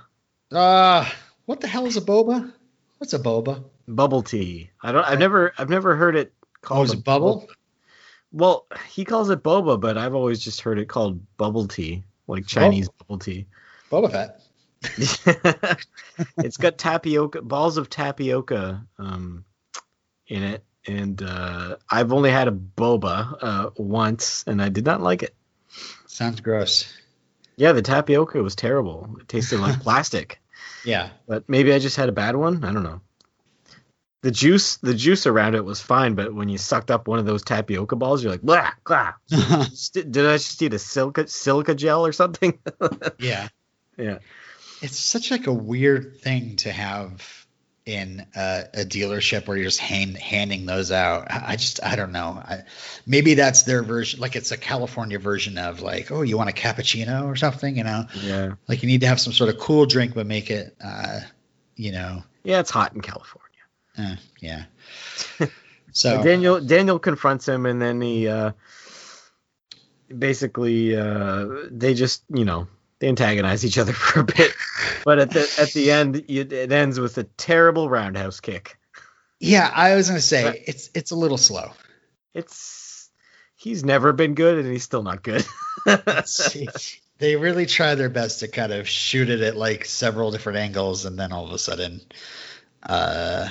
uh, 0.51 1.09
what 1.45 1.61
the 1.61 1.67
hell 1.67 1.85
is 1.85 1.97
a 1.97 2.01
boba? 2.01 2.53
What's 2.99 3.13
a 3.13 3.19
boba? 3.19 3.63
bubble 3.87 4.23
tea. 4.23 4.69
I 4.81 4.91
don't. 4.91 5.05
I've 5.05 5.19
never 5.19 5.53
I've 5.57 5.69
never 5.69 5.95
heard 5.95 6.15
it 6.15 6.33
Oh, 6.69 6.75
called 6.75 6.85
is 6.85 6.93
a 6.93 6.97
it 6.97 7.03
bubble? 7.03 7.47
Well, 8.31 8.67
he 8.89 9.05
calls 9.05 9.29
it 9.29 9.43
boba, 9.43 9.79
but 9.79 9.97
I've 9.97 10.15
always 10.15 10.39
just 10.39 10.61
heard 10.61 10.79
it 10.79 10.89
called 10.89 11.21
bubble 11.37 11.67
tea, 11.67 12.03
like 12.27 12.45
Chinese 12.45 12.89
bubble 12.89 13.19
tea. 13.19 13.47
Boba 13.89 14.11
Fett. 14.11 14.41
it's 16.37 16.57
got 16.57 16.77
tapioca 16.77 17.41
balls 17.41 17.77
of 17.77 17.89
tapioca 17.89 18.85
um, 18.99 19.45
in 20.27 20.43
it, 20.43 20.63
and 20.85 21.21
uh, 21.21 21.77
I've 21.89 22.13
only 22.13 22.31
had 22.31 22.47
a 22.47 22.51
boba 22.51 23.37
uh, 23.41 23.69
once, 23.75 24.43
and 24.47 24.61
I 24.61 24.69
did 24.69 24.85
not 24.85 25.01
like 25.01 25.23
it. 25.23 25.35
Sounds 26.05 26.41
gross. 26.41 26.91
Yeah, 27.55 27.71
the 27.71 27.81
tapioca 27.81 28.41
was 28.41 28.55
terrible. 28.55 29.17
It 29.19 29.27
tasted 29.27 29.59
like 29.59 29.79
plastic. 29.81 30.39
Yeah. 30.85 31.09
But 31.27 31.49
maybe 31.49 31.73
I 31.73 31.79
just 31.79 31.97
had 31.97 32.09
a 32.09 32.13
bad 32.13 32.35
one. 32.35 32.63
I 32.63 32.71
don't 32.71 32.83
know. 32.83 33.01
The 34.21 34.31
juice, 34.31 34.77
the 34.77 34.93
juice 34.93 35.27
around 35.27 35.55
it 35.55 35.63
was 35.63 35.79
fine, 35.79 36.15
but 36.15 36.33
when 36.33 36.49
you 36.49 36.57
sucked 36.57 36.89
up 36.89 37.07
one 37.07 37.19
of 37.19 37.25
those 37.25 37.43
tapioca 37.43 37.95
balls, 37.95 38.23
you're 38.23 38.31
like, 38.31 38.41
blah, 38.41 38.71
blah. 38.85 39.13
Did 39.29 40.17
I 40.17 40.37
just 40.37 40.61
eat 40.61 40.73
a 40.73 40.79
silica 40.79 41.27
silica 41.27 41.75
gel 41.75 42.05
or 42.05 42.11
something? 42.11 42.57
yeah. 43.19 43.47
Yeah. 43.97 44.19
It's 44.81 44.97
such 44.97 45.31
like 45.31 45.47
a 45.47 45.53
weird 45.53 46.19
thing 46.19 46.55
to 46.57 46.71
have 46.71 47.46
in 47.87 48.25
a, 48.35 48.65
a 48.73 48.79
dealership 48.85 49.47
where 49.47 49.55
you're 49.55 49.65
just 49.65 49.79
hand, 49.79 50.17
handing 50.17 50.65
those 50.65 50.91
out. 50.91 51.31
I, 51.31 51.53
I 51.53 51.55
just 51.55 51.81
I 51.83 51.95
don't 51.95 52.11
know. 52.11 52.41
I, 52.43 52.63
maybe 53.05 53.35
that's 53.35 53.63
their 53.63 53.81
version. 53.81 54.19
Like 54.19 54.35
it's 54.35 54.51
a 54.51 54.57
California 54.57 55.19
version 55.19 55.57
of 55.57 55.81
like, 55.81 56.11
oh, 56.11 56.21
you 56.21 56.37
want 56.37 56.49
a 56.49 56.53
cappuccino 56.53 57.25
or 57.25 57.35
something? 57.37 57.77
You 57.77 57.85
know, 57.85 58.05
Yeah. 58.21 58.53
like 58.67 58.83
you 58.83 58.87
need 58.89 59.01
to 59.01 59.07
have 59.07 59.19
some 59.21 59.31
sort 59.33 59.49
of 59.49 59.57
cool 59.59 59.85
drink, 59.85 60.13
but 60.13 60.27
make 60.27 60.51
it, 60.51 60.75
uh, 60.83 61.21
you 61.75 61.93
know, 61.93 62.23
Yeah, 62.43 62.59
it's 62.59 62.71
hot 62.71 62.93
in 62.93 63.01
California. 63.01 63.47
uh, 63.97 64.15
yeah. 64.41 64.65
So 65.93 66.21
Daniel 66.21 66.59
Daniel 66.61 66.99
confronts 66.99 67.47
him, 67.47 67.65
and 67.65 67.81
then 67.81 67.99
he 68.01 68.27
uh, 68.27 68.51
basically 70.15 70.95
uh, 70.95 71.47
they 71.71 71.93
just 71.93 72.23
you 72.33 72.45
know 72.45 72.67
they 72.99 73.07
antagonize 73.07 73.65
each 73.65 73.77
other 73.77 73.93
for 74.07 74.21
a 74.21 74.23
bit, 74.23 74.53
but 75.05 75.19
at 75.19 75.31
the 75.31 75.49
at 75.59 75.71
the 75.73 75.91
end 75.91 76.15
it, 76.27 76.51
it 76.51 76.71
ends 76.71 76.99
with 76.99 77.17
a 77.17 77.23
terrible 77.23 77.89
roundhouse 77.89 78.39
kick. 78.39 78.77
yeah, 79.39 79.71
I 79.73 79.95
was 79.95 80.07
gonna 80.07 80.21
say 80.21 80.43
But- 80.43 80.59
it's 80.67 80.89
it's 80.93 81.11
a 81.11 81.15
little 81.15 81.37
slow. 81.37 81.71
It's 82.33 83.09
he's 83.55 83.83
never 83.83 84.13
been 84.13 84.33
good, 84.35 84.59
and 84.59 84.71
he's 84.71 84.83
still 84.83 85.03
not 85.03 85.23
good. 85.23 85.45
they 87.19 87.35
really 87.35 87.65
try 87.65 87.95
their 87.95 88.09
best 88.09 88.39
to 88.41 88.47
kind 88.47 88.71
of 88.71 88.87
shoot 88.87 89.29
it 89.29 89.41
at 89.41 89.55
like 89.57 89.85
several 89.85 90.31
different 90.31 90.59
angles, 90.59 91.05
and 91.05 91.17
then 91.17 91.31
all 91.31 91.45
of 91.45 91.51
a 91.51 91.57
sudden, 91.59 92.01
uh, 92.83 93.49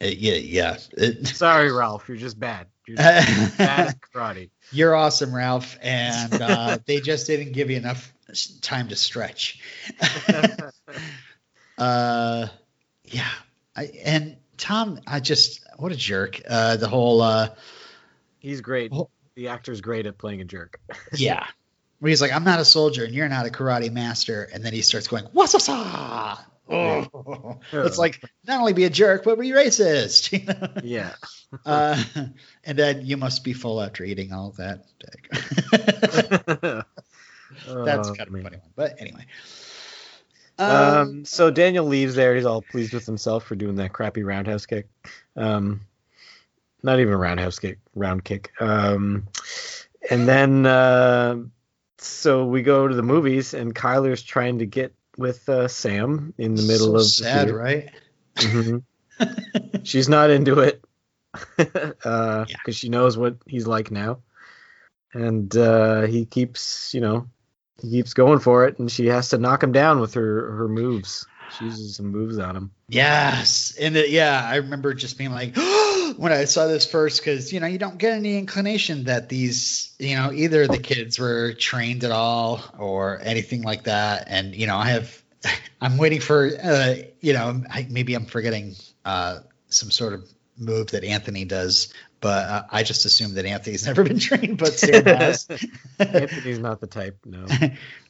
it- 0.00 0.18
yeah, 0.18 0.34
yeah. 0.34 0.76
It, 0.92 1.26
Sorry, 1.26 1.72
Ralph, 1.72 2.08
you're 2.08 2.16
just 2.16 2.38
bad. 2.38 2.66
You're 2.90 2.96
just 2.96 3.58
bad 3.58 3.88
at 3.88 4.00
karate. 4.00 4.50
You're 4.72 4.96
awesome, 4.96 5.34
Ralph, 5.34 5.78
and 5.80 6.34
uh, 6.34 6.78
they 6.86 7.00
just 7.00 7.26
didn't 7.26 7.52
give 7.52 7.70
you 7.70 7.76
enough 7.76 8.12
time 8.62 8.88
to 8.88 8.96
stretch. 8.96 9.60
uh, 11.78 12.48
yeah, 13.04 13.28
I, 13.76 13.84
and 14.04 14.36
Tom, 14.56 15.00
I 15.06 15.20
just 15.20 15.64
what 15.76 15.92
a 15.92 15.96
jerk. 15.96 16.40
Uh, 16.48 16.76
the 16.76 16.88
whole 16.88 17.22
uh, 17.22 17.50
He's 18.38 18.60
great. 18.60 18.90
Oh. 18.92 19.08
The 19.36 19.48
actor's 19.48 19.80
great 19.80 20.06
at 20.06 20.18
playing 20.18 20.40
a 20.40 20.44
jerk. 20.44 20.80
yeah, 21.14 21.46
where 22.00 22.10
he's 22.10 22.20
like, 22.20 22.32
I'm 22.32 22.44
not 22.44 22.58
a 22.58 22.64
soldier, 22.64 23.04
and 23.04 23.14
you're 23.14 23.28
not 23.28 23.46
a 23.46 23.50
karate 23.50 23.92
master, 23.92 24.48
and 24.52 24.64
then 24.64 24.72
he 24.72 24.82
starts 24.82 25.06
going, 25.06 25.24
Oh, 26.70 27.58
it's 27.72 27.98
like 27.98 28.22
not 28.46 28.60
only 28.60 28.72
be 28.72 28.84
a 28.84 28.90
jerk, 28.90 29.24
but 29.24 29.38
be 29.38 29.50
racist. 29.50 30.30
You 30.38 30.44
know? 30.46 30.68
Yeah. 30.84 31.14
uh, 31.66 32.02
and 32.64 32.78
then 32.78 33.04
you 33.04 33.16
must 33.16 33.42
be 33.44 33.52
full 33.52 33.80
after 33.82 34.04
eating 34.04 34.32
all 34.32 34.52
that. 34.58 34.84
That's 37.66 38.08
Oh, 38.08 38.14
kind 38.14 38.20
of 38.28 38.30
man. 38.30 38.42
funny 38.44 38.56
one, 38.58 38.70
but 38.76 39.00
anyway. 39.00 39.26
Um, 40.58 40.70
Um, 40.70 41.24
so 41.24 41.50
Daniel 41.50 41.84
leaves 41.86 42.14
there. 42.14 42.34
He's 42.36 42.44
all 42.44 42.62
pleased 42.62 42.92
with 42.94 43.06
himself 43.06 43.44
for 43.44 43.56
doing 43.56 43.76
that 43.76 43.92
crappy 43.92 44.22
roundhouse 44.22 44.66
kick. 44.66 44.88
Um, 45.36 45.80
not 46.82 47.00
even 47.00 47.14
roundhouse 47.14 47.58
kick, 47.58 47.78
round 47.94 48.24
kick. 48.24 48.52
Um, 48.60 49.26
and 50.10 50.28
then, 50.28 50.64
uh, 50.66 51.36
so 51.98 52.44
we 52.46 52.62
go 52.62 52.86
to 52.88 52.94
the 52.94 53.02
movies, 53.02 53.52
and 53.54 53.74
Kyler's 53.74 54.22
trying 54.22 54.58
to 54.60 54.66
get 54.66 54.94
with 55.16 55.48
uh, 55.48 55.68
Sam 55.68 56.34
in 56.38 56.54
the 56.54 56.62
middle 56.62 56.88
so 56.88 56.94
of 56.94 57.02
the 57.02 57.04
sad, 57.04 57.46
theater. 57.46 57.58
right? 57.58 57.90
Mhm. 58.36 58.82
She's 59.84 60.08
not 60.08 60.30
into 60.30 60.60
it 60.60 60.82
because 61.56 61.96
Yeah. 62.04 62.70
she 62.72 62.88
knows 62.88 63.16
what 63.16 63.36
he's 63.46 63.66
like 63.66 63.90
now, 63.90 64.20
and 65.12 65.54
uh, 65.56 66.02
he 66.02 66.24
keeps, 66.24 66.92
you 66.94 67.00
know, 67.00 67.28
he 67.80 67.90
keeps 67.90 68.14
going 68.14 68.38
for 68.40 68.66
it, 68.66 68.78
and 68.78 68.90
she 68.90 69.06
has 69.06 69.30
to 69.30 69.38
knock 69.38 69.62
him 69.62 69.72
down 69.72 70.00
with 70.00 70.14
her 70.14 70.52
her 70.52 70.68
moves. 70.68 71.26
She 71.48 71.64
uses 71.64 71.96
some 71.96 72.06
moves 72.06 72.38
on 72.38 72.56
him. 72.56 72.70
Yes, 72.88 73.76
and 73.78 73.94
yeah, 73.94 74.42
I 74.44 74.56
remember 74.56 74.94
just 74.94 75.18
being 75.18 75.32
like, 75.32 75.54
when 76.20 76.32
I 76.32 76.44
saw 76.44 76.66
this 76.66 76.84
first, 76.84 77.18
because 77.18 77.50
you 77.50 77.60
know 77.60 77.66
you 77.66 77.78
don't 77.78 77.96
get 77.96 78.12
any 78.12 78.36
inclination 78.36 79.04
that 79.04 79.30
these, 79.30 79.94
you 79.98 80.16
know, 80.16 80.30
either 80.30 80.66
the 80.66 80.76
kids 80.76 81.18
were 81.18 81.54
trained 81.54 82.04
at 82.04 82.10
all 82.10 82.62
or 82.78 83.18
anything 83.22 83.62
like 83.62 83.84
that, 83.84 84.24
and 84.26 84.54
you 84.54 84.66
know 84.66 84.76
I 84.76 84.90
have, 84.90 85.22
I'm 85.80 85.96
waiting 85.96 86.20
for, 86.20 86.50
uh, 86.62 86.96
you 87.22 87.32
know, 87.32 87.62
I, 87.70 87.86
maybe 87.88 88.12
I'm 88.12 88.26
forgetting 88.26 88.74
uh, 89.02 89.38
some 89.70 89.90
sort 89.90 90.12
of 90.12 90.28
move 90.58 90.90
that 90.90 91.04
Anthony 91.04 91.46
does, 91.46 91.94
but 92.20 92.50
uh, 92.50 92.62
I 92.70 92.82
just 92.82 93.06
assume 93.06 93.32
that 93.36 93.46
Anthony's 93.46 93.86
never 93.86 94.04
been 94.04 94.18
trained, 94.18 94.58
but 94.58 94.74
Sam 94.74 95.02
has. 95.06 95.48
Anthony's 95.98 96.58
not 96.58 96.82
the 96.82 96.86
type. 96.86 97.16
No. 97.24 97.46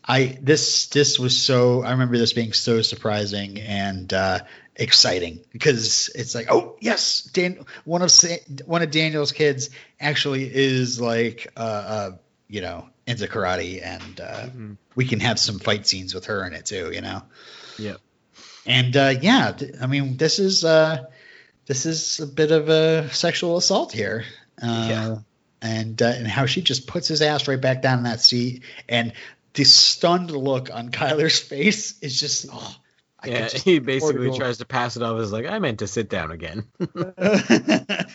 I 0.05 0.37
this 0.43 0.89
this 0.89 1.17
was 1.17 1.41
so 1.41 1.85
I 1.85 1.93
remember 1.93 2.19
this 2.19 2.33
being 2.33 2.55
so 2.55 2.83
surprising 2.83 3.61
and 3.61 4.13
uh, 4.13 4.41
exciting 4.81 5.41
because 5.53 6.11
it's 6.15 6.35
like 6.35 6.47
oh 6.51 6.77
yes 6.81 7.23
Dan 7.33 7.65
one 7.85 8.03
of 8.03 8.11
Sa- 8.11 8.37
one 8.65 8.83
of 8.83 8.91
Daniel's 8.91 9.33
kids 9.33 9.71
actually 10.01 10.51
is 10.53 11.01
like 11.01 11.53
uh, 11.57 11.61
uh 11.61 12.11
you 12.49 12.63
know 12.63 12.89
into 13.07 13.27
karate 13.27 13.85
and 13.85 14.21
uh, 14.21 14.47
Mhm. 14.47 14.77
we 14.97 15.05
can 15.07 15.21
have 15.21 15.39
some 15.39 15.59
fight 15.59 15.87
scenes 15.87 16.15
with 16.15 16.27
her 16.27 16.47
in 16.47 16.53
it 16.55 16.65
too 16.67 16.91
you 16.93 17.01
know 17.03 17.23
Yeah. 17.79 17.97
and 18.67 18.97
uh, 18.97 19.15
yeah 19.21 19.53
I 19.81 19.87
mean 19.87 20.17
this 20.17 20.39
is 20.39 20.65
uh 20.65 21.05
this 21.67 21.87
is 21.87 22.19
a 22.21 22.27
bit 22.27 22.51
of 22.51 22.69
a 22.69 23.11
sexual 23.13 23.57
assault 23.59 23.93
here 23.93 24.25
uh, 24.63 24.87
Yeah. 24.89 25.17
and 25.61 26.01
uh, 26.01 26.07
and 26.07 26.27
how 26.27 26.47
she 26.47 26.63
just 26.63 26.87
puts 26.87 27.07
his 27.09 27.21
ass 27.23 27.49
right 27.49 27.61
back 27.61 27.83
down 27.83 27.99
in 27.99 28.05
that 28.05 28.21
seat 28.21 28.63
and 28.89 29.13
the 29.55 29.65
stunned 29.65 30.31
look 30.31 30.71
on 30.73 30.91
Kyler's 30.99 31.39
face 31.39 31.99
is 32.01 32.19
just 32.19 32.47
oh 32.53 32.77
I 33.23 33.29
Yeah, 33.29 33.49
he 33.49 33.79
basically 33.79 34.37
tries 34.37 34.59
to 34.59 34.67
pass 34.67 34.97
it 34.97 35.03
off 35.03 35.21
as 35.21 35.33
like 35.33 35.47
I 35.47 35.59
meant 35.59 35.81
to 35.81 35.87
sit 35.87 36.09
down 36.09 36.31
again. 36.31 36.67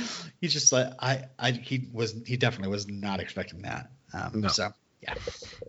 He's 0.40 0.52
just 0.52 0.72
like 0.72 0.88
I 0.98 1.24
I 1.38 1.52
he 1.52 1.88
was 1.92 2.14
he 2.26 2.36
definitely 2.36 2.70
was 2.72 2.88
not 2.88 3.20
expecting 3.20 3.62
that. 3.62 3.90
Um, 4.12 4.40
No. 4.40 4.48
So 4.48 4.72
yeah, 5.00 5.14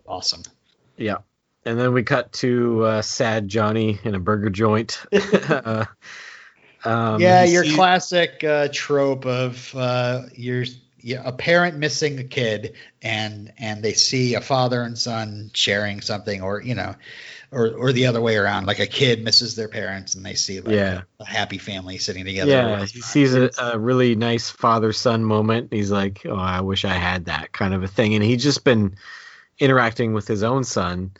awesome. 0.06 0.42
yeah. 0.96 1.18
And 1.64 1.78
then 1.78 1.92
we 1.92 2.02
cut 2.02 2.32
to 2.34 2.84
uh, 2.84 3.02
sad 3.02 3.48
Johnny 3.48 3.98
in 4.04 4.14
a 4.14 4.20
burger 4.20 4.50
joint. 4.50 5.02
uh, 5.48 5.86
um, 6.84 7.20
yeah, 7.20 7.44
your 7.44 7.64
classic 7.64 8.44
uh, 8.44 8.68
trope 8.70 9.24
of 9.24 9.74
uh, 9.74 10.22
your 10.34 10.62
yeah, 10.62 10.72
a 11.12 11.32
parent 11.32 11.76
missing 11.76 12.18
a 12.18 12.24
kid 12.24 12.74
and 13.02 13.52
and 13.58 13.82
they 13.82 13.92
see 13.92 14.34
a 14.34 14.40
father 14.40 14.82
and 14.82 14.98
son 14.98 15.50
sharing 15.54 16.00
something 16.00 16.42
or 16.42 16.62
you 16.62 16.74
know 16.74 16.94
or 17.50 17.70
or 17.72 17.92
the 17.92 18.06
other 18.06 18.20
way 18.20 18.36
around 18.36 18.66
like 18.66 18.78
a 18.78 18.86
kid 18.86 19.22
misses 19.22 19.54
their 19.54 19.68
parents 19.68 20.14
and 20.14 20.24
they 20.24 20.34
see 20.34 20.60
like 20.60 20.74
Yeah. 20.74 21.02
a, 21.20 21.24
happy 21.24 21.58
family 21.58 21.98
sitting 21.98 22.24
together 22.24 22.50
Yeah, 22.50 22.84
he 22.84 23.00
sees 23.00 23.34
a, 23.34 23.50
a 23.58 23.78
really 23.78 24.14
nice 24.14 24.50
father 24.50 24.92
son 24.92 25.24
moment. 25.24 25.72
He's 25.72 25.90
like, 25.90 26.22
"Oh, 26.26 26.34
I 26.34 26.60
wish 26.60 26.84
I 26.84 26.94
had 26.94 27.26
that 27.26 27.52
kind 27.52 27.72
of 27.74 27.82
a 27.82 27.88
thing." 27.88 28.14
And 28.14 28.22
he's 28.22 28.42
just 28.42 28.64
been 28.64 28.96
interacting 29.58 30.12
with 30.12 30.26
his 30.28 30.42
own 30.42 30.64
son. 30.64 31.12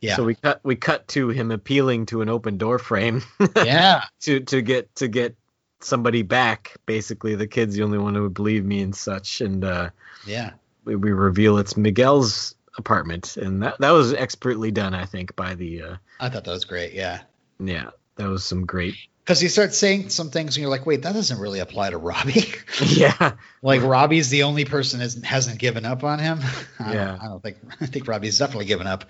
yeah 0.00 0.16
So 0.16 0.24
we 0.24 0.34
cut 0.34 0.60
we 0.64 0.76
cut 0.76 1.08
to 1.08 1.28
him 1.28 1.50
appealing 1.50 2.06
to 2.06 2.22
an 2.22 2.28
open 2.28 2.56
door 2.58 2.78
frame 2.78 3.22
yeah 3.64 4.04
to 4.20 4.40
to 4.40 4.62
get 4.62 4.94
to 4.96 5.08
get 5.08 5.36
somebody 5.80 6.22
back. 6.22 6.76
Basically, 6.86 7.34
the 7.34 7.46
kid's 7.46 7.74
the 7.74 7.82
only 7.82 7.98
one 7.98 8.14
who 8.14 8.22
would 8.22 8.34
believe 8.34 8.64
me 8.64 8.82
and 8.82 8.94
such. 8.94 9.40
And 9.40 9.64
uh, 9.64 9.90
yeah 10.26 10.52
we, 10.84 10.96
we 10.96 11.12
reveal 11.12 11.58
it's 11.58 11.76
Miguel's 11.76 12.54
apartment, 12.78 13.36
and 13.36 13.62
that 13.62 13.78
that 13.80 13.90
was 13.90 14.12
expertly 14.14 14.70
done, 14.70 14.94
I 14.94 15.04
think, 15.04 15.34
by 15.36 15.54
the 15.54 15.82
uh, 15.82 15.96
I 16.18 16.28
thought 16.28 16.44
that 16.44 16.50
was 16.52 16.64
great 16.64 16.92
yeah 16.94 17.20
yeah. 17.58 17.90
That 18.16 18.28
was 18.28 18.44
some 18.44 18.66
great. 18.66 18.96
because 19.24 19.40
he 19.40 19.48
starts 19.48 19.78
saying 19.78 20.10
some 20.10 20.30
things 20.30 20.56
and 20.56 20.62
you're 20.62 20.70
like 20.70 20.84
wait 20.86 21.02
that 21.02 21.14
doesn't 21.14 21.38
really 21.38 21.60
apply 21.60 21.90
to 21.90 21.96
Robbie 21.98 22.52
Yeah, 22.86 23.32
like 23.62 23.82
Robbie's 23.82 24.28
the 24.30 24.42
only 24.42 24.64
person 24.66 25.00
that 25.00 25.24
hasn't 25.24 25.58
given 25.58 25.84
up 25.86 26.04
on 26.04 26.18
him 26.18 26.40
I 26.78 26.94
Yeah. 26.94 27.04
don't, 27.06 27.22
I 27.22 27.26
don't 27.28 27.42
think 27.42 27.56
I 27.80 27.86
think 27.86 28.06
Robbie's 28.08 28.38
definitely 28.38 28.66
given 28.66 28.86
up 28.86 29.04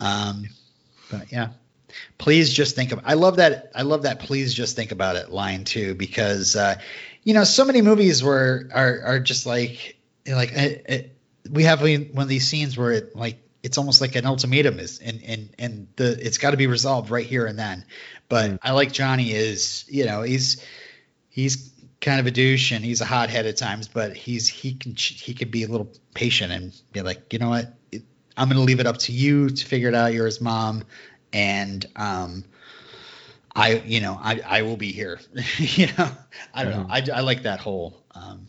um 0.00 0.44
but 1.10 1.32
yeah 1.32 1.48
please 2.18 2.52
just 2.52 2.74
think 2.76 2.92
of 2.92 3.00
i 3.04 3.14
love 3.14 3.36
that 3.36 3.70
i 3.74 3.82
love 3.82 4.02
that 4.02 4.20
please 4.20 4.54
just 4.54 4.76
think 4.76 4.92
about 4.92 5.16
it 5.16 5.30
line 5.30 5.64
too 5.64 5.94
because 5.94 6.56
uh 6.56 6.74
you 7.22 7.34
know 7.34 7.44
so 7.44 7.64
many 7.64 7.82
movies 7.82 8.22
where 8.22 8.68
are 8.74 9.00
are 9.04 9.20
just 9.20 9.46
like 9.46 9.96
like 10.26 10.52
it, 10.52 10.84
it, 10.88 11.16
we 11.50 11.64
have 11.64 11.80
one 11.80 12.22
of 12.22 12.28
these 12.28 12.48
scenes 12.48 12.76
where 12.76 12.92
it 12.92 13.14
like 13.16 13.38
it's 13.62 13.78
almost 13.78 14.00
like 14.00 14.16
an 14.16 14.26
ultimatum 14.26 14.78
is 14.78 14.98
and 15.00 15.22
and 15.26 15.48
and 15.58 15.88
the 15.96 16.18
it's 16.24 16.38
got 16.38 16.52
to 16.52 16.56
be 16.56 16.66
resolved 16.66 17.10
right 17.10 17.26
here 17.26 17.46
and 17.46 17.58
then 17.58 17.84
but 18.28 18.50
Mm. 18.50 18.58
i 18.62 18.72
like 18.72 18.92
johnny 18.92 19.32
is 19.32 19.84
you 19.88 20.04
know 20.04 20.22
he's 20.22 20.64
he's 21.28 21.72
kind 22.00 22.20
of 22.20 22.26
a 22.26 22.30
douche 22.30 22.72
and 22.72 22.84
he's 22.84 23.00
a 23.00 23.04
hothead 23.04 23.46
at 23.46 23.56
times 23.56 23.88
but 23.88 24.16
he's 24.16 24.48
he 24.48 24.74
can 24.74 24.94
he 24.96 25.34
could 25.34 25.50
be 25.50 25.64
a 25.64 25.68
little 25.68 25.90
patient 26.14 26.52
and 26.52 26.80
be 26.92 27.02
like 27.02 27.32
you 27.32 27.38
know 27.38 27.50
what 27.50 27.74
it, 27.90 28.02
I'm 28.36 28.48
going 28.48 28.58
to 28.58 28.64
leave 28.64 28.80
it 28.80 28.86
up 28.86 28.98
to 28.98 29.12
you 29.12 29.48
to 29.48 29.66
figure 29.66 29.88
it 29.88 29.94
out. 29.94 30.12
You're 30.12 30.26
his 30.26 30.40
mom, 30.42 30.84
and 31.36 31.84
um, 31.96 32.44
I, 33.54 33.74
you 33.84 34.00
know, 34.00 34.18
I, 34.18 34.40
I 34.44 34.62
will 34.62 34.78
be 34.78 34.90
here. 34.90 35.20
you 35.58 35.88
know, 35.98 36.10
I 36.54 36.64
don't 36.64 36.72
know. 36.72 36.86
I, 36.88 37.02
I 37.14 37.20
like 37.20 37.42
that 37.42 37.60
whole. 37.60 38.02
Um, 38.14 38.46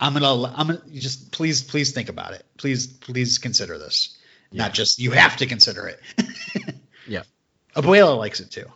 I'm 0.00 0.14
gonna, 0.14 0.44
I'm 0.44 0.66
gonna 0.68 0.82
just 0.90 1.32
please, 1.32 1.62
please 1.62 1.92
think 1.92 2.08
about 2.08 2.32
it. 2.32 2.44
Please, 2.56 2.86
please 2.86 3.36
consider 3.36 3.76
this. 3.76 4.16
Yeah. 4.50 4.62
Not 4.62 4.72
just 4.72 4.98
you 4.98 5.10
have 5.10 5.36
to 5.38 5.46
consider 5.46 5.86
it. 5.88 6.00
Yeah. 7.06 7.22
Abuela 7.74 8.16
likes 8.16 8.38
it 8.40 8.50
too. 8.52 8.66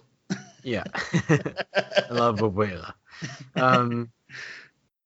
Yeah. 0.64 0.83
I 1.29 2.07
love 2.11 2.40
abuela. 2.40 2.94
Um, 3.55 4.11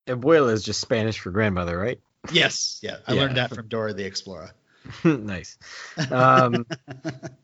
abuela 0.07 0.53
is 0.53 0.63
just 0.63 0.81
Spanish 0.81 1.19
for 1.19 1.31
grandmother, 1.31 1.77
right? 1.77 2.01
Yes, 2.33 2.79
yeah. 2.81 2.99
I 3.07 3.13
Yeah. 3.13 3.21
learned 3.21 3.37
that 3.37 3.55
from 3.55 3.67
Dora 3.69 3.93
the 3.93 4.05
Explorer. 4.05 4.51
nice. 5.05 5.59
Um, 6.11 6.67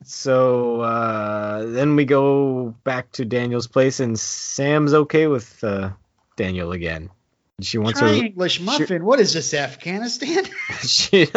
so 0.04 0.80
uh, 0.80 1.66
then 1.66 1.96
we 1.96 2.04
go 2.04 2.74
back 2.85 3.12
to 3.12 3.24
Daniel's 3.24 3.66
place, 3.66 4.00
and 4.00 4.18
Sam's 4.18 4.94
okay 4.94 5.26
with 5.26 5.62
uh, 5.62 5.90
Daniel 6.37 6.72
again. 6.72 7.11
She 7.61 7.78
wants 7.78 8.00
Try 8.00 8.09
her. 8.09 8.24
English 8.24 8.61
muffin. 8.61 9.04
What 9.04 9.20
is 9.20 9.33
this, 9.33 9.54
Afghanistan? 9.54 10.44
She, 10.80 11.28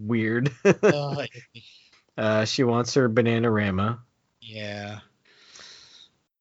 weird. 0.00 0.52
Oh, 0.82 1.24
Uh, 2.16 2.44
she 2.44 2.64
wants 2.64 2.94
her 2.94 3.08
banana 3.08 3.50
rama. 3.50 4.00
yeah. 4.40 5.00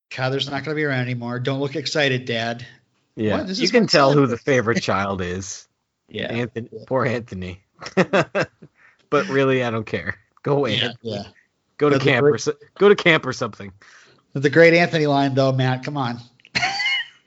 Kyler's 0.10 0.45
not 0.45 0.63
going 0.63 0.74
to 0.74 0.76
be 0.76 0.84
around 0.86 1.02
anymore. 1.02 1.39
Don't 1.39 1.60
look 1.60 1.76
excited, 1.76 2.24
Dad. 2.24 2.65
Yeah, 3.17 3.45
you 3.48 3.67
can 3.67 3.88
tell 3.88 4.13
who 4.13 4.28
the 4.28 4.38
favorite 4.38 4.82
child 4.82 5.21
is. 5.21 5.67
Yeah. 6.10 6.32
Anthony, 6.32 6.70
poor 6.88 7.06
Anthony. 7.06 7.63
but 7.96 9.28
really, 9.30 9.63
I 9.63 9.72
don't 9.72 9.86
care. 9.86 10.18
Go 10.44 10.58
away. 10.58 10.76
Yeah. 10.76 10.91
Yeah. 11.02 11.24
Go 11.78 11.89
to 11.89 11.96
That's 11.96 12.06
a 12.06 12.10
camp 12.10 12.26
or 12.26 12.38
so, 12.38 12.54
go 12.78 12.89
to 12.89 12.96
camp 12.96 13.26
or 13.26 13.34
something. 13.34 13.74
The 14.34 14.50
great 14.50 14.74
Anthony 14.74 15.08
line, 15.08 15.34
though, 15.34 15.52
Matt. 15.52 15.84
Come 15.84 15.98
on. 15.98 16.20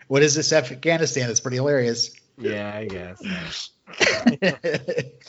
what 0.08 0.22
is 0.22 0.34
this, 0.34 0.52
Afghanistan? 0.52 1.30
It's 1.30 1.40
pretty 1.40 1.56
hilarious. 1.56 2.14
Yeah, 2.38 2.72
I 2.74 2.86
guess. 2.86 3.70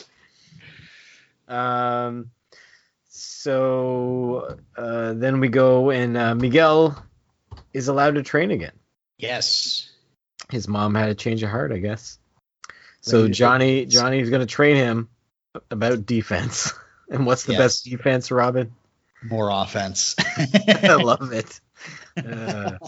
Um, 1.50 2.30
so 3.08 4.56
uh, 4.76 5.14
then 5.14 5.40
we 5.40 5.48
go 5.48 5.90
and 5.90 6.16
uh, 6.16 6.34
Miguel 6.36 7.04
is 7.74 7.88
allowed 7.88 8.14
to 8.14 8.22
train 8.22 8.52
again. 8.52 8.72
yes. 9.18 9.88
His 10.48 10.66
mom 10.66 10.94
had 10.96 11.08
a 11.08 11.14
change 11.14 11.42
of 11.44 11.50
heart, 11.50 11.70
I 11.70 11.78
guess. 11.78 12.18
So 13.00 13.28
Johnny 13.28 13.86
Johnny's 13.86 14.30
going 14.30 14.40
to 14.40 14.46
train 14.46 14.76
him 14.76 15.08
about 15.70 16.06
defense. 16.06 16.72
And 17.12 17.26
what's 17.26 17.42
the 17.42 17.54
Yes. 17.54 17.60
best 17.60 17.84
defense, 17.86 18.30
Robin? 18.30 18.72
More 19.20 19.50
offense. 19.50 20.14
I 20.84 20.94
love 20.94 21.32
it. 21.32 21.60
Uh, 22.16 22.78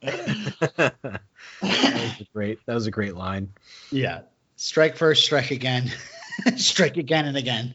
that 0.00 1.10
was 1.60 2.20
a 2.20 2.26
great. 2.32 2.60
That 2.66 2.74
was 2.74 2.86
a 2.86 2.92
great 2.92 3.16
line. 3.16 3.52
yeah. 3.90 4.20
Strike 4.54 4.96
first, 4.96 5.24
strike 5.24 5.50
again. 5.50 5.90
strike 6.56 6.96
again 6.98 7.26
and 7.26 7.36
again. 7.36 7.74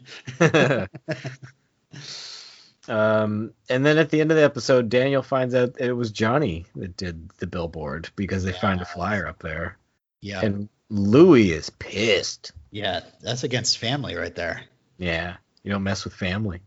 um, 2.87 3.53
and 3.69 3.85
then 3.85 3.97
at 3.97 4.09
the 4.09 4.21
end 4.21 4.31
of 4.31 4.37
the 4.37 4.43
episode, 4.43 4.89
Daniel 4.89 5.21
finds 5.21 5.53
out 5.53 5.75
it 5.79 5.91
was 5.93 6.11
Johnny 6.11 6.65
that 6.75 6.95
did 6.97 7.29
the 7.39 7.47
billboard 7.47 8.09
because 8.15 8.43
they 8.43 8.53
found 8.53 8.81
a 8.81 8.85
flyer 8.85 9.27
up 9.27 9.39
there, 9.39 9.77
Yeah. 10.21 10.41
and 10.45 10.69
Louis 10.89 11.51
is 11.51 11.69
pissed. 11.69 12.51
yeah. 12.71 13.01
That's 13.21 13.43
against 13.43 13.77
family 13.77 14.15
right 14.15 14.33
there. 14.33 14.63
Yeah, 14.97 15.37
you 15.63 15.71
don't 15.71 15.83
mess 15.83 16.03
with 16.03 16.13
family. 16.13 16.61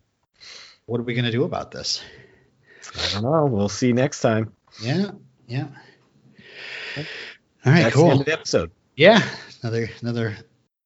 What 0.86 1.00
are 1.00 1.04
we 1.04 1.14
going 1.14 1.24
to 1.26 1.30
do 1.32 1.44
about 1.44 1.70
this? 1.70 2.02
I 2.96 3.12
don't 3.14 3.22
know. 3.22 3.46
We'll 3.46 3.68
see 3.68 3.92
next 3.92 4.20
time. 4.20 4.52
Yeah. 4.82 5.10
Yeah. 5.46 5.68
All 6.96 7.02
right. 7.72 7.82
That's 7.82 7.94
the 7.94 8.02
end 8.02 8.10
cool. 8.10 8.20
of 8.20 8.24
the 8.26 8.32
episode. 8.32 8.70
Yeah. 8.96 9.22
Another, 9.62 9.88
another 10.00 10.36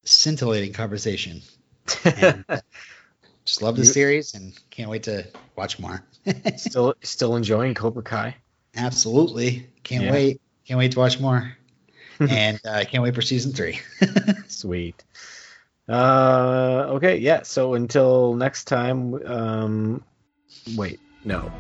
scintillating 0.05 0.73
conversation. 0.73 1.41
Just 3.45 3.63
love 3.63 3.77
the 3.77 3.85
series 3.85 4.35
and 4.35 4.53
can't 4.71 4.91
wait 4.91 5.05
to 5.05 5.27
watch 5.57 5.79
more. 5.79 6.05
still, 6.57 6.95
still 7.03 7.37
enjoying 7.37 7.75
Cobra 7.75 8.03
Kai. 8.03 8.37
Absolutely. 8.77 9.69
Can't 9.85 10.05
Yeah. 10.05 10.13
wait. 10.13 10.41
Can't 10.67 10.79
wait 10.79 10.93
to 10.93 10.99
watch 10.99 11.21
more. 11.21 11.57
and 12.31 12.61
I 12.65 12.83
uh, 12.83 12.85
can't 12.85 13.03
wait 13.03 13.15
for 13.15 13.23
season 13.23 13.53
three. 13.53 13.81
Sweet. 14.49 15.03
Uh, 15.89 16.87
okay, 16.95 17.19
yeah. 17.19 17.43
So 17.43 17.75
until 17.75 18.35
next 18.35 18.65
time, 18.65 19.15
um, 19.27 20.05
wait, 20.77 21.01
no. 21.25 21.53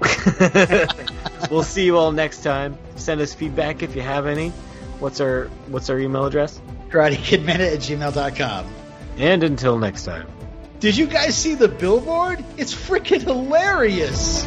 we'll 1.50 1.62
see 1.62 1.84
you 1.84 1.96
all 1.96 2.12
next 2.12 2.42
time. 2.42 2.76
Send 2.96 3.20
us 3.20 3.34
feedback 3.34 3.82
if 3.82 3.94
you 3.94 4.02
have 4.02 4.26
any. 4.26 4.50
What's 4.98 5.20
our 5.20 5.46
What's 5.68 5.90
our 5.90 5.98
email 5.98 6.24
address? 6.24 6.60
KarateKidMinute 6.88 7.74
at 7.74 7.80
gmail.com. 7.80 8.66
And 9.18 9.42
until 9.42 9.78
next 9.78 10.04
time. 10.04 10.26
Did 10.80 10.96
you 10.96 11.06
guys 11.06 11.36
see 11.36 11.54
the 11.54 11.68
billboard? 11.68 12.44
It's 12.56 12.74
freaking 12.74 13.22
hilarious. 13.22 14.44